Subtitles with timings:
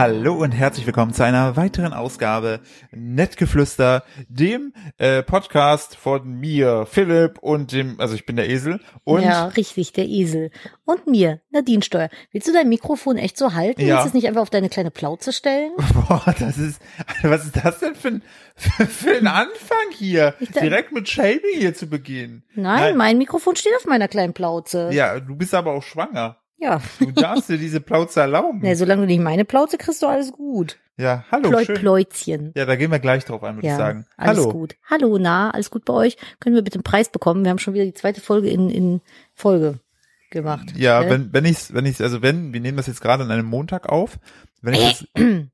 [0.00, 2.60] Hallo und herzlich willkommen zu einer weiteren Ausgabe
[2.90, 9.20] Nettgeflüster, dem äh, Podcast von mir, Philipp und dem, also ich bin der Esel und
[9.20, 10.52] ja, richtig, der Esel.
[10.86, 12.08] Und mir, Nadine Steuer.
[12.32, 13.82] Willst du dein Mikrofon echt so halten?
[13.82, 13.88] Ja.
[13.88, 15.72] Willst du es nicht einfach auf deine kleine Plauze stellen?
[16.08, 16.80] boah, das ist,
[17.22, 18.22] was ist das denn für ein,
[18.56, 20.34] für, für ein Anfang hier?
[20.54, 22.42] da- Direkt mit Shaming hier zu beginnen.
[22.54, 24.88] Nein, mein Mikrofon steht auf meiner kleinen Plauze.
[24.94, 26.39] Ja, du bist aber auch schwanger.
[26.60, 26.80] Ja.
[26.98, 28.60] Du darfst dir diese Plauze erlauben.
[28.62, 30.78] Nee, solange du nicht meine Plauze kriegst, du alles gut.
[30.98, 31.76] Ja, hallo, Pleu, schön.
[31.76, 32.52] Pläuzchen.
[32.54, 34.06] Ja, da gehen wir gleich drauf ein, würde Ja, ich sagen.
[34.18, 34.52] alles hallo.
[34.52, 34.76] gut.
[34.90, 36.18] Hallo, na, alles gut bei euch?
[36.40, 37.42] Können wir bitte einen Preis bekommen?
[37.42, 39.00] Wir haben schon wieder die zweite Folge in, in
[39.34, 39.80] Folge
[40.30, 40.74] gemacht.
[40.76, 41.10] Ja, Gell?
[41.10, 43.88] wenn, wenn ich's, wenn ich's, also wenn, wir nehmen das jetzt gerade an einem Montag
[43.88, 44.18] auf,
[44.60, 45.06] wenn ich das,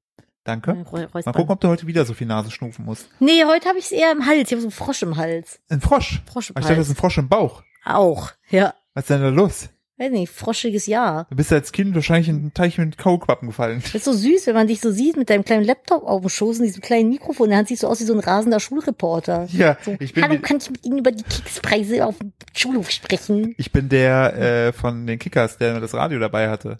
[0.45, 0.75] danke.
[0.75, 0.85] Mal
[1.33, 3.09] gucken, ob du heute wieder so viel Nase schnufen musst.
[3.21, 4.49] Nee, heute habe ich es eher im Hals.
[4.49, 5.61] Ich habe so einen Frosch im Hals.
[5.69, 6.23] Ein Frosch.
[6.27, 6.89] Frosch im ich dachte, das Hals.
[6.89, 7.63] ist ein Frosch im Bauch.
[7.85, 8.75] Auch, ja.
[8.95, 9.69] Was ist denn da los?
[9.99, 11.27] Weiß nicht, froschiges Jahr.
[11.31, 13.81] Du bist als Kind wahrscheinlich in einen Teich mit Kaulquappen gefallen.
[13.83, 16.29] Das ist so süß, wenn man dich so sieht mit deinem kleinen Laptop auf dem
[16.29, 19.47] Schoß und diesem kleinen Mikrofon Hand, siehst du aus wie so ein rasender Schulreporter.
[19.53, 22.91] Ja, So, ich bin, Hallo, kann ich mit Ihnen über die Kekspreise auf dem Schulhof
[22.91, 23.55] sprechen?
[23.57, 24.37] ich bin der
[24.69, 26.79] äh, von den Kickers, der das Radio dabei hatte.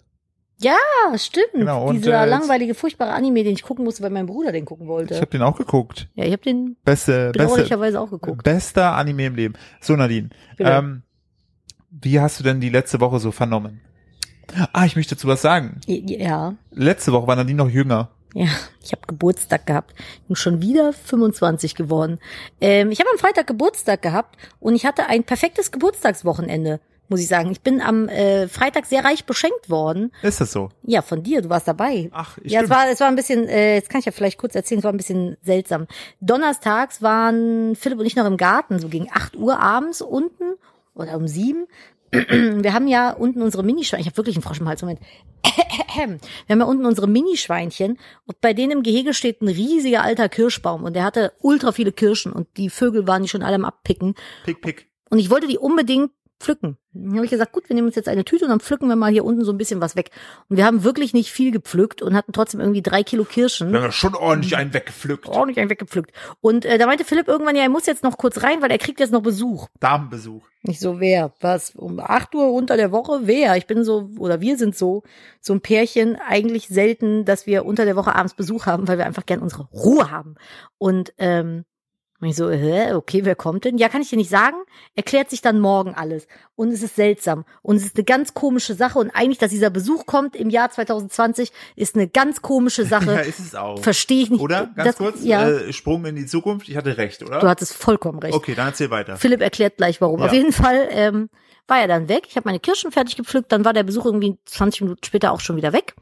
[0.65, 1.47] Ah, stimmt.
[1.53, 4.65] Genau, und, Dieser äh, langweilige, furchtbare Anime, den ich gucken musste, weil mein Bruder den
[4.65, 5.15] gucken Ich wollte.
[5.15, 6.07] habe den auch geguckt.
[6.15, 8.43] ja, ich habe den Beste, beste, bedauerlicherweise auch geguckt.
[8.43, 9.53] bester Anime im Leben.
[9.81, 10.69] So Nadine, Bitte.
[10.71, 11.03] ähm,
[12.01, 13.81] wie hast du denn die letzte Woche so vernommen?
[14.73, 15.81] Ah, ich möchte dazu was sagen.
[15.87, 18.09] Ja, Letzte Woche war Nadine noch jünger.
[18.33, 18.47] ja,
[18.81, 19.93] ich habe Geburtstag gehabt.
[20.27, 22.19] Bin schon wieder 25 geworden.
[22.61, 27.27] Ähm, ich habe am Freitag Geburtstag gehabt und ich hatte ein perfektes Geburtstagswochenende, muss ich
[27.27, 27.51] sagen.
[27.51, 30.13] Ich bin am äh, Freitag sehr reich beschenkt worden.
[30.21, 30.69] Ist das so?
[30.83, 32.09] Ja, von dir, du warst dabei.
[32.13, 34.37] Ach, ich Ja, es war, es war ein bisschen, äh, jetzt kann ich ja vielleicht
[34.37, 35.87] kurz erzählen, es war ein bisschen seltsam.
[36.21, 40.53] Donnerstags waren Philipp und ich noch im Garten, so gegen 8 Uhr abends unten
[40.97, 41.67] oder um sieben.
[42.11, 44.99] Wir haben ja unten unsere Minischweinchen, ich habe wirklich einen Frosch im Hals, Moment.
[45.95, 46.03] Wir
[46.49, 50.83] haben ja unten unsere Minischweinchen und bei denen im Gehege steht ein riesiger alter Kirschbaum
[50.83, 54.15] und der hatte ultra viele Kirschen und die Vögel waren die schon alle am Abpicken
[54.45, 54.87] Pick, pick.
[55.09, 56.77] und ich wollte die unbedingt pflücken.
[56.93, 58.95] Dann habe ich gesagt, gut, wir nehmen uns jetzt eine Tüte und dann pflücken wir
[58.95, 60.11] mal hier unten so ein bisschen was weg.
[60.49, 63.73] Und wir haben wirklich nicht viel gepflückt und hatten trotzdem irgendwie drei Kilo Kirschen.
[63.73, 65.27] Ja schon ordentlich einen weggepflückt.
[65.27, 66.11] Ordentlich einen weggepflückt.
[66.41, 68.77] Und äh, da meinte Philipp irgendwann, ja, er muss jetzt noch kurz rein, weil er
[68.77, 69.67] kriegt jetzt noch Besuch.
[69.79, 70.43] Damenbesuch.
[70.63, 71.33] Nicht so, wer?
[71.39, 71.75] Was?
[71.75, 73.21] Um 8 Uhr unter der Woche?
[73.23, 73.55] Wer?
[73.57, 75.03] Ich bin so, oder wir sind so,
[75.39, 79.05] so ein Pärchen, eigentlich selten, dass wir unter der Woche abends Besuch haben, weil wir
[79.05, 80.35] einfach gern unsere Ruhe haben.
[80.77, 81.65] Und ähm,
[82.19, 83.77] und ich so, hä, okay, wer kommt denn?
[83.77, 84.55] Ja, kann ich dir nicht sagen.
[84.95, 86.27] Erklärt sich dann morgen alles.
[86.55, 87.45] Und es ist seltsam.
[87.61, 88.97] Und es ist eine ganz komische Sache.
[88.97, 93.11] Und eigentlich, dass dieser Besuch kommt im Jahr 2020, ist eine ganz komische Ja, Sache.
[93.21, 93.79] ist es auch.
[93.79, 94.41] Verstehe ich nicht.
[94.41, 94.71] Oder?
[94.75, 96.67] Ganz Das- kurz, Ja, äh, Sprung in die Zukunft.
[96.69, 97.39] Ich hatte recht, oder?
[97.39, 98.33] du hattest vollkommen recht.
[98.33, 99.17] okay, dann erzähl weiter.
[99.17, 100.19] Philipp erklärt gleich warum.
[100.19, 100.25] Ja.
[100.25, 101.29] Auf jeden Fall ähm,
[101.67, 102.23] war er dann weg.
[102.29, 103.51] Ich habe meine Kirschen fertig gepflückt.
[103.51, 105.93] Dann war der Besuch irgendwie 20 Minuten später auch schon wieder weg.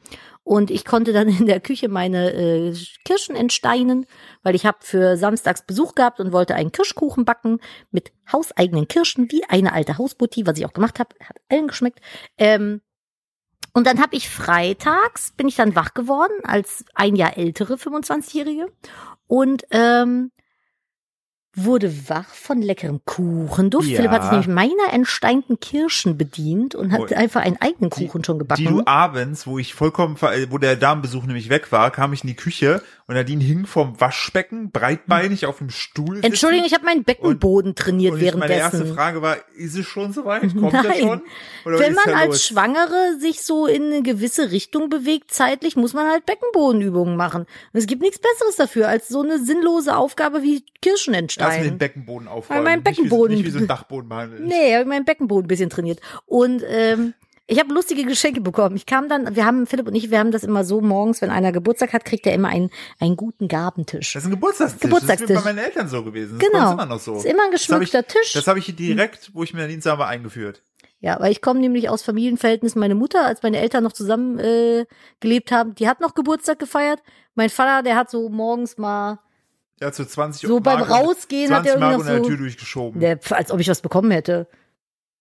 [0.46, 4.06] Und ich konnte dann in der Küche meine äh, Kirschen entsteinen,
[4.44, 9.32] weil ich habe für samstags Besuch gehabt und wollte einen Kirschkuchen backen mit hauseigenen Kirschen,
[9.32, 11.16] wie eine alte Hausbutti, was ich auch gemacht habe.
[11.20, 12.00] Hat allen geschmeckt.
[12.38, 12.82] Ähm,
[13.74, 18.72] und dann habe ich freitags, bin ich dann wach geworden als ein Jahr ältere 25-Jährige
[19.26, 20.32] und ähm,
[21.56, 23.88] wurde wach von leckerem Kuchenduft.
[23.88, 23.96] Ja.
[23.98, 27.16] Philipp hat sich nämlich meiner entsteinten Kirschen bedient und hat Oh.
[27.16, 28.62] einfach einen eigenen Kuchen schon gebacken.
[28.62, 30.18] Die du abends, wo ich vollkommen,
[30.50, 34.00] wo der Damenbesuch nämlich weg war, kam ich in die Küche und Nadine hing vorm
[34.02, 36.20] Waschbecken, breitbeinig auf dem Stuhl.
[36.24, 38.96] Entschuldigung, ich habe meinen Beckenboden trainiert und ich, meine erste währenddessen.
[38.96, 40.42] Frage war, ist es schon soweit?
[40.42, 41.00] Kommt er Nein.
[41.00, 41.22] schon?
[41.66, 42.46] Oder Wenn man als los?
[42.48, 47.42] Schwangere sich so in eine gewisse Richtung bewegt, zeitlich, muss man halt Beckenbodenübungen machen.
[47.42, 47.48] Und
[47.80, 51.78] es gibt nichts Besseres dafür, als so eine sinnlose Aufgabe wie Kirschen Lass mir den.
[51.78, 52.64] Beckenboden aufräumen.
[52.64, 54.46] mein Nicht wie so- Beckenboden- Nicht wie so ein Dachboden behandeln.
[54.48, 56.00] Nee, ich habe meinen Beckenboden ein bisschen trainiert.
[56.26, 57.14] Und ähm,
[57.48, 58.76] ich habe lustige Geschenke bekommen.
[58.76, 61.30] Ich kam dann, wir haben, Philipp und ich, wir haben das immer so morgens, wenn
[61.30, 64.14] einer Geburtstag hat, kriegt er immer einen, einen guten Gabentisch.
[64.14, 64.82] Das ist ein Geburtstagstisch.
[64.82, 65.28] Geburtstagstisch.
[65.30, 66.40] Das ist bei meinen Eltern so gewesen.
[66.40, 66.68] Das Genau.
[66.70, 67.16] ist immer noch so.
[67.18, 68.34] Ist immer ein Das hab ich- geschmückter Tisch.
[68.34, 70.64] Das habe ich direkt, wo ich mir Nadine sah, war eingeführt.
[71.02, 72.80] Ja, weil ich komme nämlich aus Familienverhältnissen.
[72.80, 74.86] Meine Mutter, als meine Eltern noch zusammen äh,
[75.20, 77.04] gelebt haben, die hat noch Geburtstag gefeiert.
[77.36, 79.20] Mein Vater, der hat so morgens mal,
[79.80, 82.38] Ja, zu 20 so beim Mark- Rausgehen hat 20 er irgendwie noch der so, Tür
[82.38, 83.02] durchgeschoben.
[83.02, 84.48] der, als ob ich was bekommen hätte.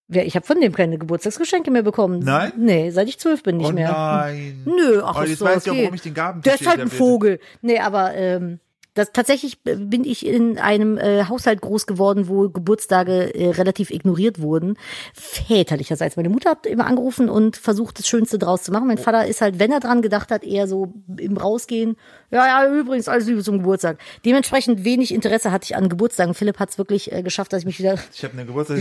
[0.09, 2.21] Ja, Ich habe von dem keine Geburtstagsgeschenke mehr bekommen.
[2.21, 2.53] Nein?
[2.57, 3.91] Nee, seit ich zwölf bin nicht oh mehr.
[3.91, 4.63] nein.
[4.67, 5.83] Nö, ach, oh, jetzt doch weiß ich okay.
[5.83, 6.91] warum ich den Gabentisch Der ist halt ein.
[6.91, 7.41] Vogel.
[7.63, 8.61] Nee, aber ähm,
[8.95, 14.41] das tatsächlich bin ich in einem äh, Haushalt groß geworden, wo Geburtstage äh, relativ ignoriert
[14.41, 14.77] wurden.
[15.15, 16.17] Väterlicherseits.
[16.17, 18.87] Meine Mutter hat immer angerufen und versucht, das Schönste draus zu machen.
[18.87, 21.97] Mein Vater ist halt, wenn er dran gedacht hat, eher so im Rausgehen,
[22.35, 23.99] Ja, ja, übrigens, alles Liebe zum Geburtstag.
[24.25, 26.35] Dementsprechend wenig Interesse hatte ich an Geburtstagen.
[26.35, 28.25] Philipp hat es wirklich äh, geschafft, dass ich mich wieder Ich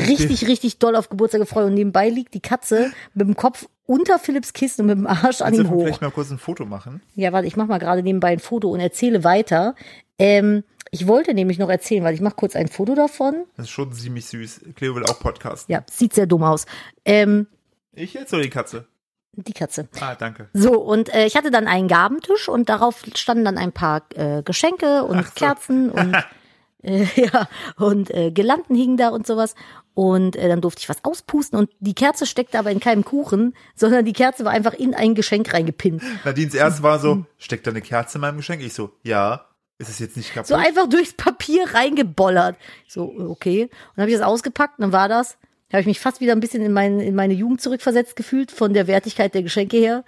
[0.10, 1.68] richtig, richtig doll auf Geburtstag gefreut.
[1.68, 5.42] Und nebenbei liegt die Katze mit dem Kopf unter Philipps Kissen und mit dem Arsch
[5.42, 5.84] an ihm hoch.
[5.84, 7.02] vielleicht mal kurz ein Foto machen?
[7.16, 9.76] Ja, warte, ich mach mal gerade nebenbei ein Foto und erzähle weiter.
[10.18, 13.46] Ähm, ich wollte nämlich noch erzählen, weil ich mache kurz ein Foto davon.
[13.56, 14.62] Das ist schon ziemlich süß.
[14.76, 15.70] Cleo will auch Podcast.
[15.70, 16.66] Ja, sieht sehr dumm aus.
[17.06, 17.46] Ähm,
[17.94, 18.88] Ich jetzt oder die Katze?
[19.34, 19.88] Die Katze.
[20.00, 20.50] Ah, danke.
[20.54, 24.44] So, und äh, ich hatte dann einen Gabentisch und darauf standen dann ein paar äh,
[24.44, 25.32] Geschenke und so.
[25.36, 26.16] Kerzen und
[26.84, 27.48] äh, ja,
[27.78, 29.56] und äh, Girlanden hingen da und sowas.
[29.96, 33.56] Und äh, dann durfte ich was auspusten und die Kerze steckte aber in keinem Kuchen,
[33.76, 36.02] sondern die Kerze war einfach in ein Geschenk reingepinnt.
[36.26, 38.62] Nadines erste war so, steckt da eine Kerze in meinem Geschenk?
[38.64, 39.46] Ich so, ja.
[39.80, 40.48] Ist es jetzt nicht kaputt?
[40.48, 42.58] So einfach durchs Papier reingebollert.
[42.88, 43.64] So, okay.
[43.64, 45.38] Und dann habe ich das ausgepackt und dann war das.
[45.74, 48.74] Habe ich mich fast wieder ein bisschen in, mein, in meine Jugend zurückversetzt gefühlt, von
[48.74, 50.06] der Wertigkeit der Geschenke her.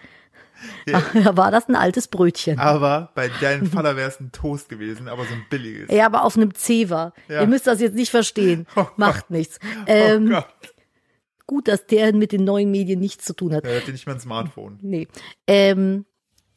[0.86, 1.02] Ja.
[1.26, 2.60] Da war das ein altes Brötchen.
[2.60, 5.92] aber bei deinem Vater wäre es ein Toast gewesen, aber so ein billiges.
[5.92, 7.14] Ja, aber auf einem Zewa.
[7.28, 7.42] Ja.
[7.42, 8.66] Ihr müsst das jetzt nicht verstehen.
[8.78, 8.86] Oh.
[8.96, 9.60] Macht nichts.
[9.62, 10.48] oh Ähm, Gott.
[11.46, 13.66] gut, dass der mit den neuen Medien nichts zu tun hat.
[13.66, 14.80] Er hatte nicht mal ein Smartphone.
[14.82, 15.08] Nee.
[15.46, 16.06] Ähm,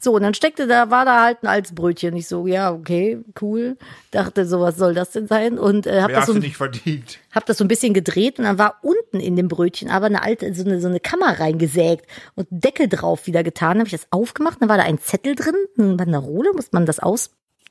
[0.00, 2.14] so, und dann steckte da, war da halt ein altes Brötchen.
[2.16, 3.76] Ich so, ja, okay, cool.
[4.12, 5.58] Dachte, so, was soll das denn sein?
[5.58, 7.18] Und äh, hab das so ein nicht verdient?
[7.32, 10.22] hab das so ein bisschen gedreht und dann war unten in dem Brötchen aber eine
[10.22, 12.06] alte, so eine, so eine Kammer reingesägt
[12.36, 13.78] und Deckel drauf wieder getan.
[13.78, 17.00] Habe ich das aufgemacht, dann war da ein Zettel drin, eine Banderole, muss man das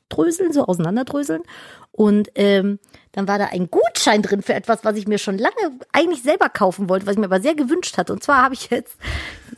[0.10, 1.44] ausdröseln, so auseinanderdröseln.
[1.92, 2.80] Und ähm,
[3.14, 6.50] dann war da ein Gutschein drin für etwas, was ich mir schon lange eigentlich selber
[6.50, 8.14] kaufen wollte, was ich mir aber sehr gewünscht hatte.
[8.14, 8.98] Und zwar habe ich jetzt,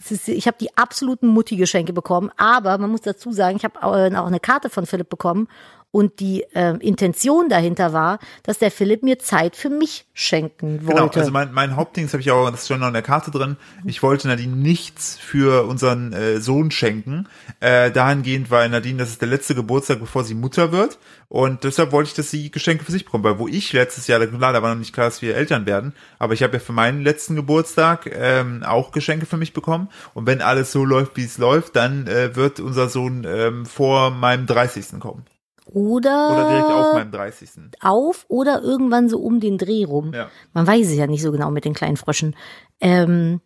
[0.10, 4.16] ist, ich habe die absoluten Mutti-Geschenke bekommen, aber man muss dazu sagen, ich habe äh,
[4.16, 5.50] auch eine Karte von Philipp bekommen
[5.92, 10.96] und die ähm, Intention dahinter war, dass der Philipp mir Zeit für mich schenken wollte.
[10.96, 13.02] Genau, also mein, mein Hauptding, das habe ich auch, das ist schon noch in der
[13.02, 13.58] Karte drin.
[13.86, 17.28] Ich wollte Nadine nichts für unseren äh, Sohn schenken.
[17.60, 21.00] Äh, dahingehend, weil Nadine, das ist der letzte Geburtstag, bevor sie Mutter wird.
[21.28, 23.24] Und deshalb wollte ich, dass sie Geschenke für sich bekommt.
[23.24, 25.94] Weil wo ich letztes Jahr, klar, da war noch nicht klar, dass wir Eltern werden,
[26.20, 29.90] aber ich habe ja für meinen letzten Geburtstag ähm, auch Geschenke für mich bekommen.
[30.14, 34.12] Und wenn alles so läuft, wie es läuft, dann äh, wird unser Sohn ähm, vor
[34.12, 35.00] meinem 30.
[35.00, 35.26] kommen.
[35.74, 37.50] Oder, Oder direkt auf meinem 30.
[37.82, 40.14] auf oder irgendwann so um den Dreh rum.
[40.14, 40.30] Ja.
[40.54, 42.36] Man weiß es ja nicht so genau mit den kleinen Fröschen.
[42.80, 43.42] Ähm,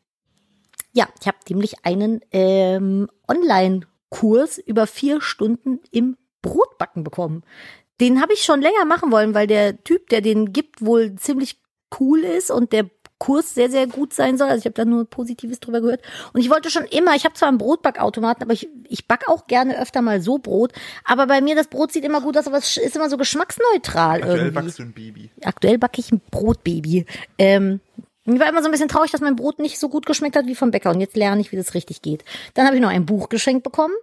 [0.94, 7.44] ja, ich habe nämlich einen ähm, Online-Kurs über vier Stunden im Brotbacken bekommen.
[8.00, 11.62] Den habe ich schon länger machen wollen, weil der Typ, der den gibt, wohl ziemlich
[12.00, 12.90] cool ist und der
[13.24, 14.50] Kurs sehr, sehr gut sein soll.
[14.50, 16.02] Also ich habe da nur Positives drüber gehört.
[16.34, 19.48] Und ich wollte schon immer, ich habe zwar einen Brotbackautomaten, aber ich, ich back auch
[19.48, 20.74] gerne öfter mal so Brot.
[21.06, 24.18] Aber bei mir, das Brot sieht immer gut aus, aber es ist immer so geschmacksneutral
[24.18, 24.54] Aktuell irgendwie.
[24.54, 25.32] backst du ein Baby.
[25.42, 27.06] Aktuell backe ich ein Brotbaby.
[27.38, 27.80] Ähm,
[28.26, 30.46] ich war immer so ein bisschen traurig, dass mein Brot nicht so gut geschmeckt hat
[30.46, 30.92] wie vom Bäcker.
[30.92, 32.26] Und jetzt lerne ich, wie das richtig geht.
[32.56, 33.94] Dann habe ich noch ein Buch geschenkt bekommen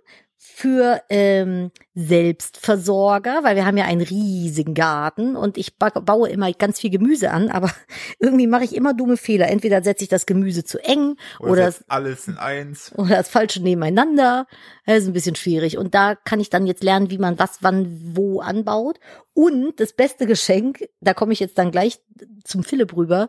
[0.43, 6.51] für ähm, Selbstversorger, weil wir haben ja einen riesigen Garten und ich ba baue immer
[6.55, 7.71] ganz viel Gemüse an, aber
[8.19, 9.49] irgendwie mache ich immer dumme Fehler.
[9.49, 12.91] Entweder setze ich das Gemüse zu eng Oder, oder, setzt alles in eins.
[12.97, 14.47] oder das Falsche nebeneinander.
[14.87, 15.77] Das ist ein bisschen schwierig.
[15.77, 18.99] Und da kann ich dann jetzt lernen, wie man was wann wo anbaut.
[19.35, 22.01] Und das beste Geschenk, da komme ich jetzt dann gleich
[22.45, 23.29] zum Philipp rüber.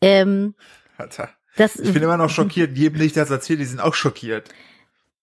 [0.00, 0.56] Ähm,
[0.96, 1.30] Alter.
[1.56, 2.76] das, Ich bin immer noch schockiert.
[2.76, 4.48] Jedem, den ich das erzähle, die sind auch schockiert.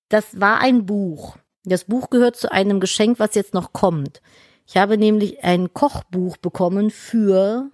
[0.10, 1.38] Das war ein Buch.
[1.64, 4.22] Das Buch gehört zu einem Geschenk, was jetzt noch kommt.
[4.68, 7.70] Ich habe nämlich ein Kochbuch bekommen für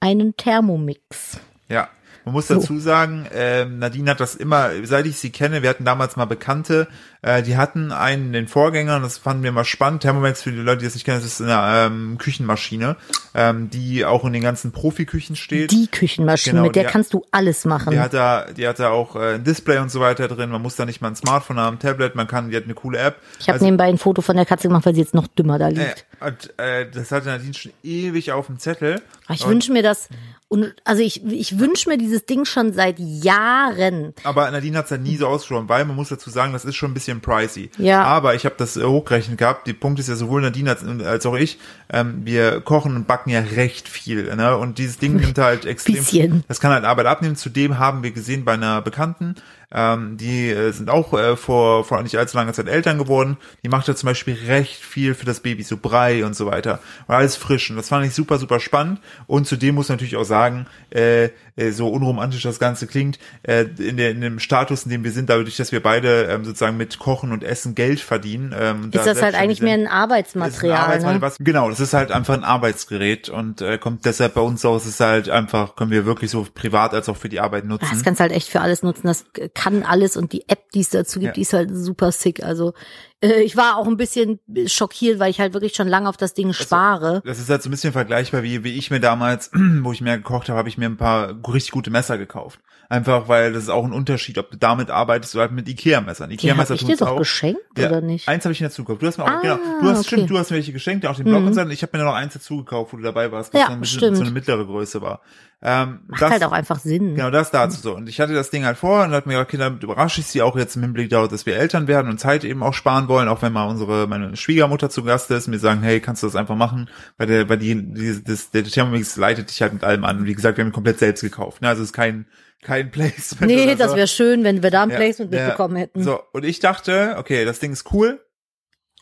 [0.00, 1.38] einen Thermomix.
[1.68, 1.88] Ja.
[2.24, 2.54] Man muss So.
[2.54, 6.24] dazu sagen, ähm, Nadine hat das immer, seit ich sie kenne, wir hatten damals mal
[6.24, 6.88] Bekannte,
[7.26, 10.02] äh, die hatten einen, den Vorgänger, und das fanden wir mal spannend.
[10.02, 12.96] Thermomix, für die Leute, die das nicht kennen, das ist eine ähm, Küchenmaschine,
[13.34, 15.70] ähm, die auch in den ganzen Profiküchen steht.
[15.72, 17.90] Die Küchenmaschine, Genau, mit der die- kannst du alles machen.
[17.90, 20.50] Die hat da, die hat da auch äh, ein Display und so weiter drin.
[20.50, 22.14] Man muss da nicht mal ein Smartphone haben, ein Tablet.
[22.14, 23.16] Man kann, die hat eine coole App.
[23.40, 25.58] ich habe Also, nebenbei ein Foto von der Katze gemacht, weil sie jetzt noch dümmer
[25.58, 26.06] da äh, liegt.
[26.20, 29.02] und, äh, das hatte Nadine schon ewig auf dem Zettel.
[29.28, 30.08] Ich wünsche mir das,
[30.48, 34.14] und also ich, ich wünsche mir dieses Ding schon seit Jahren.
[34.24, 36.92] Aber Nadine hat's ja nie so ausgesprochen, weil man muss dazu sagen, das ist schon
[36.92, 37.70] ein bisschen pricey.
[37.78, 38.02] Ja.
[38.04, 39.66] Aber ich habe das äh, hochgerechnet gehabt.
[39.66, 41.58] Die Punkt ist ja sowohl Nadine als, als auch ich,
[41.92, 44.34] ähm, wir kochen und backen ja recht viel.
[44.34, 44.56] Ne?
[44.56, 45.96] Und dieses Ding nimmt halt extrem.
[45.96, 46.44] Bisschen.
[46.48, 47.36] Das kann halt Arbeit abnehmen.
[47.36, 49.36] Zudem haben wir gesehen bei einer Bekannten,
[49.72, 53.36] ähm, die äh, sind auch äh, vor, vor nicht allzu langer Zeit Eltern geworden.
[53.64, 56.80] Die macht ja zum Beispiel recht viel für das Baby, so Brei und so weiter.
[57.06, 57.70] Und alles frisch.
[57.70, 59.00] Und das fand ich super, super spannend.
[59.26, 63.64] Und zudem muss man natürlich auch sagen, äh, äh, so unromantisch das Ganze klingt, äh,
[63.78, 66.76] in, der, in dem Status, in dem wir sind, dadurch, dass wir beide ähm, sozusagen
[66.76, 68.54] mit Kochen und Essen Geld verdienen.
[68.56, 71.22] Ähm, und da Ist das halt eigentlich mehr ein Arbeitsmaterial, ist ein Arbeitsmaterial, ne?
[71.22, 74.86] was, genau, das ist halt einfach ein Arbeitsgerät und äh, kommt deshalb bei uns aus,
[74.86, 77.88] ist halt einfach, können wir wirklich so privat als auch für die Arbeit nutzen.
[77.90, 79.06] Das kannst du halt echt für alles nutzen.
[79.06, 81.32] Das kann alles und die App, die es dazu gibt, Ja.
[81.34, 82.42] die ist halt super sick.
[82.44, 82.72] Also
[83.20, 86.34] äh, ich war auch ein bisschen schockiert, weil ich halt wirklich schon lange auf das
[86.34, 87.22] Ding spare.
[87.24, 89.50] Das ist halt so ein bisschen vergleichbar wie, wie ich mir damals,
[89.82, 92.60] wo ich mehr gekocht habe, habe ich mir ein paar richtig gute Messer gekauft.
[92.88, 96.28] Einfach, weil das ist auch ein Unterschied, ob du damit arbeitest oder halt mit Ikea-Messern.
[96.30, 97.18] Die Ikea-Messer ich dir doch auch.
[97.18, 98.28] geschenkt, Ja, oder nicht?
[98.28, 99.02] Eins habe ich mir dazu gekauft.
[99.02, 100.06] Du hast mir auch, Ah, genau, du hast, okay.
[100.06, 101.46] stimmt, du hast mir welche geschenkt, auch den Blog Mhm.
[101.48, 101.60] und so.
[101.68, 103.80] Ich habe mir noch eins dazu gekauft, wo du dabei warst, was Ja, so, ein
[103.80, 105.20] bisschen, so eine mittlere Größe war.
[105.62, 107.14] Ähm, Macht das, halt auch einfach Sinn.
[107.16, 107.96] Genau, das dazu so.
[107.96, 110.42] Und ich hatte das Ding halt vor und dachte mir, okay, damit überrasche ich sie
[110.42, 113.26] auch jetzt im Hinblick darauf, dass wir Eltern werden und Zeit eben auch sparen wollen,
[113.26, 116.36] auch wenn mal unsere, meine Schwiegermutter zu Gast ist, mir sagen, hey, kannst du das
[116.36, 116.88] einfach machen?
[117.16, 120.18] Weil der, weil die, die das, der Thermomix leitet dich halt mit allem an.
[120.18, 121.62] Und wie gesagt, wir haben ihn komplett selbst gekauft.
[121.62, 121.68] Ne?
[121.68, 122.26] Also es ist kein,
[122.62, 123.46] kein Placement.
[123.52, 123.96] Nee, das so.
[123.96, 125.40] wäre schön, wenn wir da ein Ja, Placement ja.
[125.46, 126.02] mitbekommen hätten.
[126.02, 128.20] So, und ich dachte, okay, das Ding ist cool.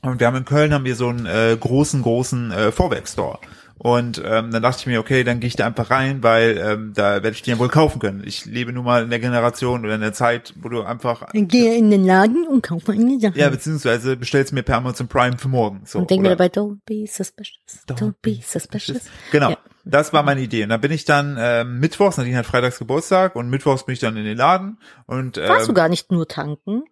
[0.02, 3.38] Und wir haben in Köln haben wir so einen äh, großen, großen äh, Vorwerkstore.
[3.76, 6.92] Und ähm, dann dachte ich mir, okay, dann gehe ich da einfach rein, weil ähm,
[6.94, 8.22] da werde ich den ja wohl kaufen können.
[8.24, 11.48] Ich lebe nun mal in der Generation oder in der Zeit, wo du einfach Dann
[11.48, 13.36] gehe in den Laden und kaufe eine Sache.
[13.38, 15.82] ja beziehungsweise bestellst mir per Amazon Prime für morgen.
[15.86, 17.58] So, und denk mir dabei, don't be suspicious.
[17.88, 19.02] Don't, be suspicious.
[19.32, 19.58] Genau, Ja.
[19.84, 20.62] das war meine Idee.
[20.62, 23.98] Und dann bin ich dann ähm, mittwochs, Nadine hat freitags Geburtstag und mittwochs bin ich
[24.00, 26.84] dann in den Laden und ähm, Warst du gar nicht nur tanken?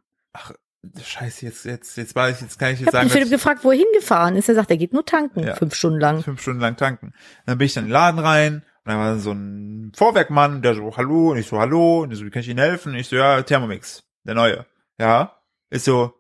[1.00, 3.30] Scheiße, jetzt jetzt jetzt war ich jetzt kann ich Ich jetzt habe sagen, den Philipp
[3.30, 4.48] gefragt, wo er hingefahren ist.
[4.48, 5.44] Er sagt, er geht nur tanken.
[5.44, 5.54] Ja.
[5.54, 6.18] Fünf Stunden lang.
[6.18, 7.14] ich fünf Stunden lang tanken.
[7.46, 10.74] Dann bin ich dann in den Laden rein und dann war so ein Vorwerkmann, der
[10.74, 12.92] so hallo und ich so hallo und ich so wie kann ich Ihnen helfen?
[12.92, 14.66] Und ich so ja Thermomix, der neue.
[14.98, 15.36] Ja.
[15.70, 16.14] Ich so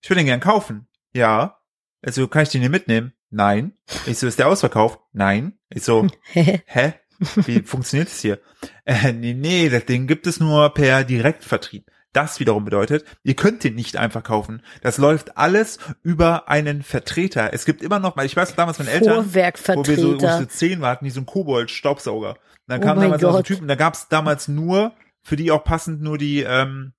[0.00, 0.88] ich will den gern kaufen.
[1.12, 1.60] Ja.
[2.02, 3.12] Ich so kann ich den hier mitnehmen?
[3.30, 3.72] Nein.
[4.06, 4.98] Ich so ist der ausverkauft?
[5.12, 5.58] Nein.
[5.70, 6.94] Ich so Hä?
[7.36, 8.40] Wie funktioniert das hier?
[8.84, 11.90] Äh, nee, nee, das Ding gibt es nur per Direktvertrieb.
[12.18, 14.60] Das wiederum bedeutet, ihr könnt den nicht einfach kaufen.
[14.82, 17.54] Das läuft alles über einen Vertreter.
[17.54, 20.38] Es gibt immer noch, weil ich weiß damals meine Eltern, wo wir so, wo wir
[20.38, 22.36] so zehn warten, die so einen Kobold-Staubsauger.
[22.66, 23.46] Dann Oh kam damals auch so ein Gott.
[23.46, 26.92] Typ, und da gab es damals nur, für die auch passend nur die, ähm,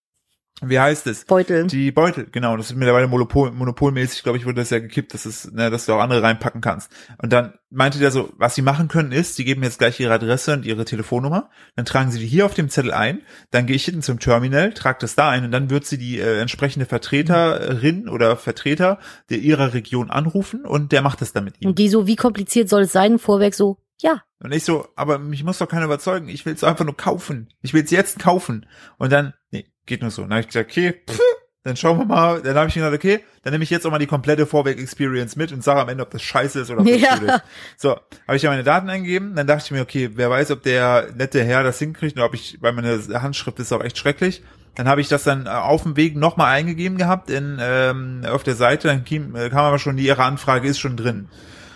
[0.61, 1.25] wie heißt es?
[1.25, 1.67] Beutel.
[1.67, 2.57] Die Beutel, genau.
[2.57, 5.85] Das ist mittlerweile Monopol, monopolmäßig, glaube ich, wurde das ja gekippt, dass es, ne, dass
[5.85, 6.91] du auch andere reinpacken kannst.
[7.21, 10.13] Und dann meinte der so, was sie machen können ist, sie geben jetzt gleich ihre
[10.13, 13.75] Adresse und ihre Telefonnummer, dann tragen sie die hier auf dem Zettel ein, dann gehe
[13.75, 16.85] ich hinten zum Terminal, trage das da ein und dann wird sie die äh, entsprechende
[16.85, 18.99] Vertreterin oder Vertreter
[19.29, 21.69] der ihrer Region anrufen und der macht das dann mit ihm.
[21.69, 23.19] Und die so, wie kompliziert soll es sein?
[23.19, 24.23] Vorwerk so, ja.
[24.41, 26.29] Und ich so, aber mich muss doch keiner überzeugen.
[26.29, 27.49] Ich will es einfach nur kaufen.
[27.61, 28.65] Ich will es jetzt kaufen.
[28.97, 30.21] Und dann, nee, geht nur so.
[30.21, 31.19] Dann habe ich gesagt, okay, pff,
[31.63, 32.41] dann schauen wir mal.
[32.41, 35.51] Dann habe ich gesagt, okay, dann nehme ich jetzt auch mal die komplette Vorweg-Experience mit
[35.51, 37.15] und sage am Ende, ob das scheiße ist oder ob das Ja.
[37.17, 37.41] gut ist.
[37.75, 37.91] So,
[38.27, 39.35] habe ich ja meine Daten eingegeben.
[39.35, 42.33] Dann dachte ich mir, okay, wer weiß, ob der nette Herr das hinkriegt oder ob
[42.33, 44.41] ich, weil meine Handschrift ist auch echt schrecklich.
[44.75, 48.43] Dann habe ich das dann äh, auf dem Weg nochmal eingegeben gehabt in ähm, auf
[48.43, 48.87] der Seite.
[48.87, 51.27] Dann kam, äh, kam aber schon, die ihre Anfrage ist schon drin.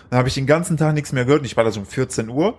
[0.10, 1.86] Dann habe ich den ganzen Tag nichts mehr gehört und ich war da so um
[1.86, 2.58] 14 Uhr.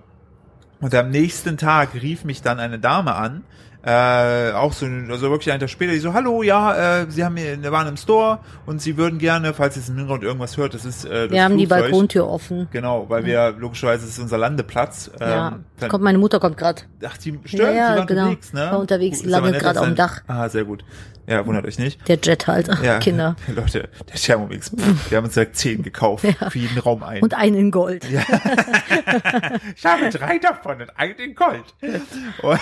[0.81, 3.45] Und am nächsten Tag rief mich dann eine Dame an,
[3.87, 7.37] äh, auch so, also wirklich einen Tag später, die so, hallo, ja, äh, Sie haben
[7.37, 10.57] hier, wir waren im Store und Sie würden gerne, falls ihr jetzt im Hintergrund irgendwas
[10.57, 11.91] hört, das ist äh, das Wir haben die Flugzeug.
[11.91, 12.69] Balkontür offen.
[12.71, 15.11] Genau, weil wir, logischerweise, es ist unser Landeplatz.
[15.21, 16.83] Ja, Ähm, es kommt, meine Mutter kommt gerade.
[17.07, 18.23] ach, die stimmt, Ja, ja, die waren genau.
[18.23, 18.61] unterwegs, ne?
[18.71, 20.23] War unterwegs, landet gerade auf dem Dach.
[20.27, 20.83] Ah, sehr gut.
[21.27, 22.07] Ja, wundert euch nicht.
[22.09, 23.37] Der Jet halt, Ja, Kinder.
[23.49, 24.73] Leute, der Thermomix,
[25.09, 27.23] wir haben uns direkt zehn gekauft, für jeden Raum ein.
[27.23, 28.09] Und einen in Gold.
[28.11, 28.21] Ja.
[29.77, 31.65] ich habe drei davon und einen in Gold.
[32.43, 32.61] Und,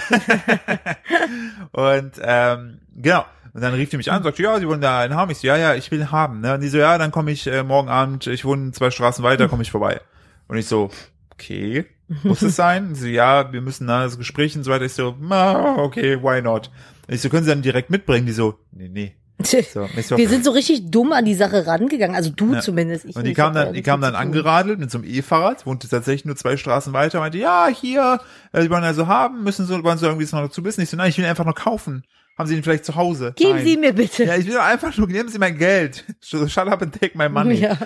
[1.73, 3.25] und ähm, genau.
[3.55, 5.31] Und dann rief die mich an und sagte, ja, sie wollen da einen haben.
[5.31, 6.41] Ich so, ja, ja, ich will ihn haben.
[6.41, 6.55] Ne?
[6.55, 9.49] Und die so, ja, dann komme ich äh, morgen Abend, ich wohne zwei Straßen weiter,
[9.49, 10.01] komme ich vorbei.
[10.49, 10.91] Und ich so,
[11.33, 11.85] okay,
[12.23, 12.95] muss es sein?
[12.95, 14.85] Sie so, ja, wir müssen da das Gespräch und so weiter.
[14.85, 16.71] Ich so, ah, okay, why not?
[17.09, 18.27] Ich so, können Sie dann direkt mitbringen?
[18.27, 19.17] Die so, nee, nee.
[19.43, 19.59] So,
[20.03, 22.61] so, Wir sind so richtig dumm an die Sache rangegangen, also du Ja.
[22.61, 23.05] zumindest.
[23.07, 26.25] Ich und die kam dann, die kam dann angeradelt mit so einem E-Fahrrad, wohnte tatsächlich
[26.25, 28.21] nur zwei Straßen weiter, meinte, ja, hier,
[28.53, 30.81] äh, die wollen also haben, müssen so, wollen sie irgendwie noch dazu wissen?
[30.83, 32.05] Ich so, nein, ich will ihn einfach nur kaufen.
[32.39, 33.35] Haben sie ihn vielleicht zu Hause?
[33.37, 33.67] Geben nein.
[33.67, 34.25] Sie mir bitte.
[34.25, 36.05] Ja, ich will einfach nur, nehmen Sie mein Geld.
[36.21, 37.55] So, Shut up and take my money.
[37.57, 37.77] Ja.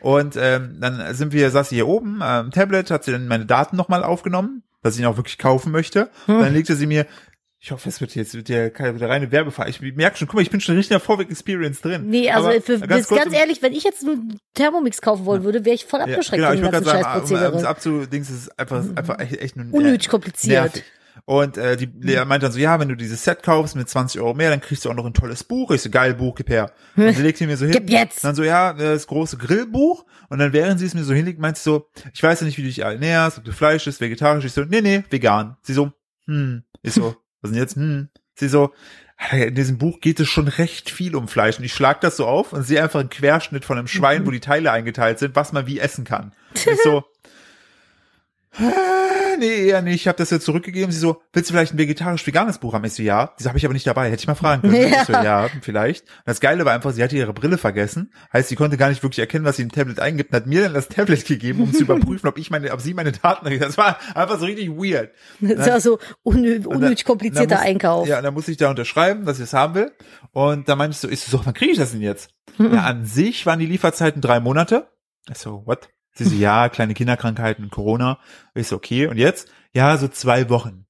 [0.00, 3.44] Und ähm, dann sind wir, saß sie hier oben am Tablet, hat sie dann meine
[3.46, 6.10] Daten nochmal aufgenommen, dass ich ihn auch wirklich kaufen möchte.
[6.26, 6.38] Hm.
[6.40, 7.06] Dann legte sie mir,
[7.60, 9.68] ich hoffe, es wird jetzt ja keine wieder reine Werbefahrt.
[9.68, 12.08] Ich merke schon, guck mal, ich bin schon richtig in der Vorweg-Experience drin.
[12.08, 15.74] Nee, also für, ganz ganz, ehrlich, wenn ich jetzt einen Thermomix kaufen wollen würde, wäre
[15.74, 17.68] ich voll Ja, abgeschreckt genau, von ich würde gerade sagen, um Scheißprozedere.
[17.68, 20.74] abzudings, ist es einfach, ist einfach echt, echt nur Unnötig kompliziert.
[20.74, 20.84] nervig.
[21.24, 24.20] Und äh, die Lea meinte dann so, ja, wenn du dieses Set kaufst mit 20
[24.20, 25.72] Euro mehr, dann kriegst du auch noch ein tolles Buch.
[25.72, 26.70] Ich so, geil, Buch, gib her.
[26.96, 27.74] Und sie legte mir so hin.
[27.74, 28.22] Gib jetzt!
[28.24, 30.04] Dann so, ja, das große Grillbuch.
[30.30, 32.56] Und dann, während sie es mir so hinlegt, meinte sie so, ich weiß ja nicht,
[32.56, 34.44] wie du dich ernährst, ob du Fleisch isst, vegetarisch.
[34.44, 35.56] Ich so, nee, nee, vegan.
[35.62, 35.90] Sie so,
[36.26, 36.62] hm.
[36.82, 37.76] Ich so, was denn jetzt?
[37.76, 38.08] Hm.
[38.34, 38.72] Sie so,
[39.32, 41.58] in diesem Buch geht es schon recht viel um Fleisch.
[41.58, 44.30] Und ich schlag das so auf und sehe einfach einen Querschnitt von einem Schwein, wo
[44.30, 46.32] die Teile eingeteilt sind, was man wie essen kann.
[46.54, 47.04] Und ich so,
[49.38, 49.94] nee, eher nicht.
[49.96, 50.90] Ich habe das jetzt zurückgegeben.
[50.92, 52.84] Sie so, willst du vielleicht ein vegetarisch-veganes Buch haben?
[52.84, 53.32] Ich so, ja.
[53.38, 54.06] Das habe ich aber nicht dabei.
[54.10, 54.74] Hätte ich mal fragen können.
[54.90, 55.00] Ja.
[55.02, 56.02] Ich so, ja, vielleicht.
[56.04, 58.12] Und das Geile war einfach, sie hatte ihre Brille vergessen.
[58.32, 60.62] Heißt, sie konnte gar nicht wirklich erkennen, was sie im Tablet eingibt und hat mir
[60.64, 63.78] dann das Tablet gegeben, um zu überprüfen, ob ich meine, ob sie meine Daten Das
[63.78, 65.10] war einfach so richtig weird.
[65.40, 68.08] Das war so unnötig dann- komplizierter muss- Einkauf.
[68.08, 69.92] Ja, und dann muss ich da unterschreiben, dass ich es haben will.
[70.32, 72.30] Und dann meinte ich so, ich so, wann kriege ich das denn jetzt?
[72.58, 74.88] Ja, an sich waren die Lieferzeiten drei Monate.
[75.30, 75.88] Ich so, what?
[76.18, 78.18] Sie so, ja, kleine Kinderkrankheiten, Corona.
[78.54, 79.06] Ich so, okay.
[79.06, 79.48] Und jetzt?
[79.72, 80.86] Ja, so zwei Wochen.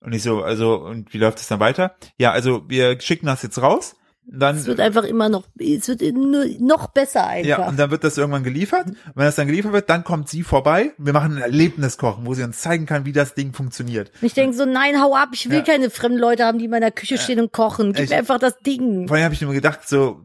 [0.00, 1.94] Und ich so, also, und wie läuft es dann weiter?
[2.18, 3.96] Ja, also, wir schicken das jetzt raus.
[4.24, 7.48] Dann, Es wird einfach immer noch, es wird nur noch besser einfach.
[7.48, 8.86] ja, und dann wird das irgendwann geliefert.
[8.86, 10.92] Und wenn das dann geliefert wird, dann kommt sie vorbei.
[10.96, 14.10] Wir machen ein Erlebniskochen, wo sie uns zeigen kann, wie das Ding funktioniert.
[14.20, 15.62] Und ich denke so, nein, hau ab, ich will Ja.
[15.64, 17.92] keine fremden Leute haben, die in meiner Küche stehen und kochen.
[17.92, 19.08] Gib Ich- mir einfach das Ding.
[19.08, 20.20] Vorhin habe ich mir gedacht, so,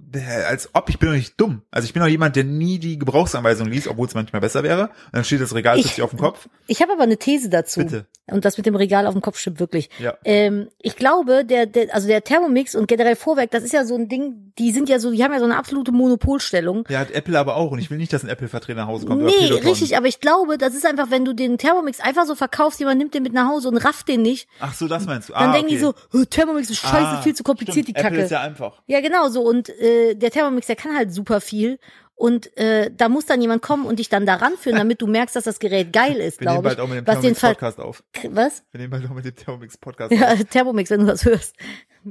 [0.48, 1.64] als ob ich bin doch nicht dumm.
[1.72, 4.84] Also ich bin doch jemand, der nie die Gebrauchsanweisung liest, obwohl es manchmal besser wäre.
[4.84, 6.48] Und dann steht das Regal Ich- plötzlich auf dem Kopf.
[6.68, 7.80] Ich habe aber eine These dazu.
[7.82, 8.06] Bitte.
[8.30, 9.90] Und das mit dem Regal auf dem Kopf stimmt wirklich.
[10.00, 10.14] Ja.
[10.26, 13.96] Ähm, ich glaube, der, der, also der Thermomix und generell Vorwerk, das ist ja so
[13.96, 16.84] ein Ding, die sind ja so, die haben ja so eine absolute Monopolstellung.
[16.90, 17.72] Ja, hat Apple aber auch.
[17.72, 19.24] Und ich will nicht, dass ein Apple-Vertreter nach Hause kommt.
[19.24, 19.32] Nee,
[19.64, 22.98] richtig, aber ich glaube, das ist einfach, wenn du den Thermomix einfach so verkaufst, jemand
[23.00, 25.34] nimmt den mit nach Hause und rafft den nicht, Ach so, das meinst du.
[25.34, 25.76] dann ah, denken okay.
[25.76, 27.88] die so, "Oh, Thermomix ist scheiße, Ah, viel zu kompliziert, stimmt.
[27.90, 28.08] die Kacke.
[28.16, 28.82] Apple ist ja einfach.
[28.88, 29.42] Ja, genau so.
[29.42, 31.80] Und äh, der Thermomix, der kann halt super viel.
[32.20, 35.36] Und äh, da muss dann jemand kommen und dich dann daran führen, damit du merkst,
[35.36, 36.76] dass das Gerät geil ist, Wir nehmen glaube ich.
[36.78, 38.04] bald auch mit dem Fall, Thermomix-Podcast auf.
[38.32, 38.64] was?
[38.72, 40.44] Wir nehmen bald auch mit dem Thermomix-Podcast Ja, auf.
[40.46, 41.56] Thermomix, wenn du das hörst.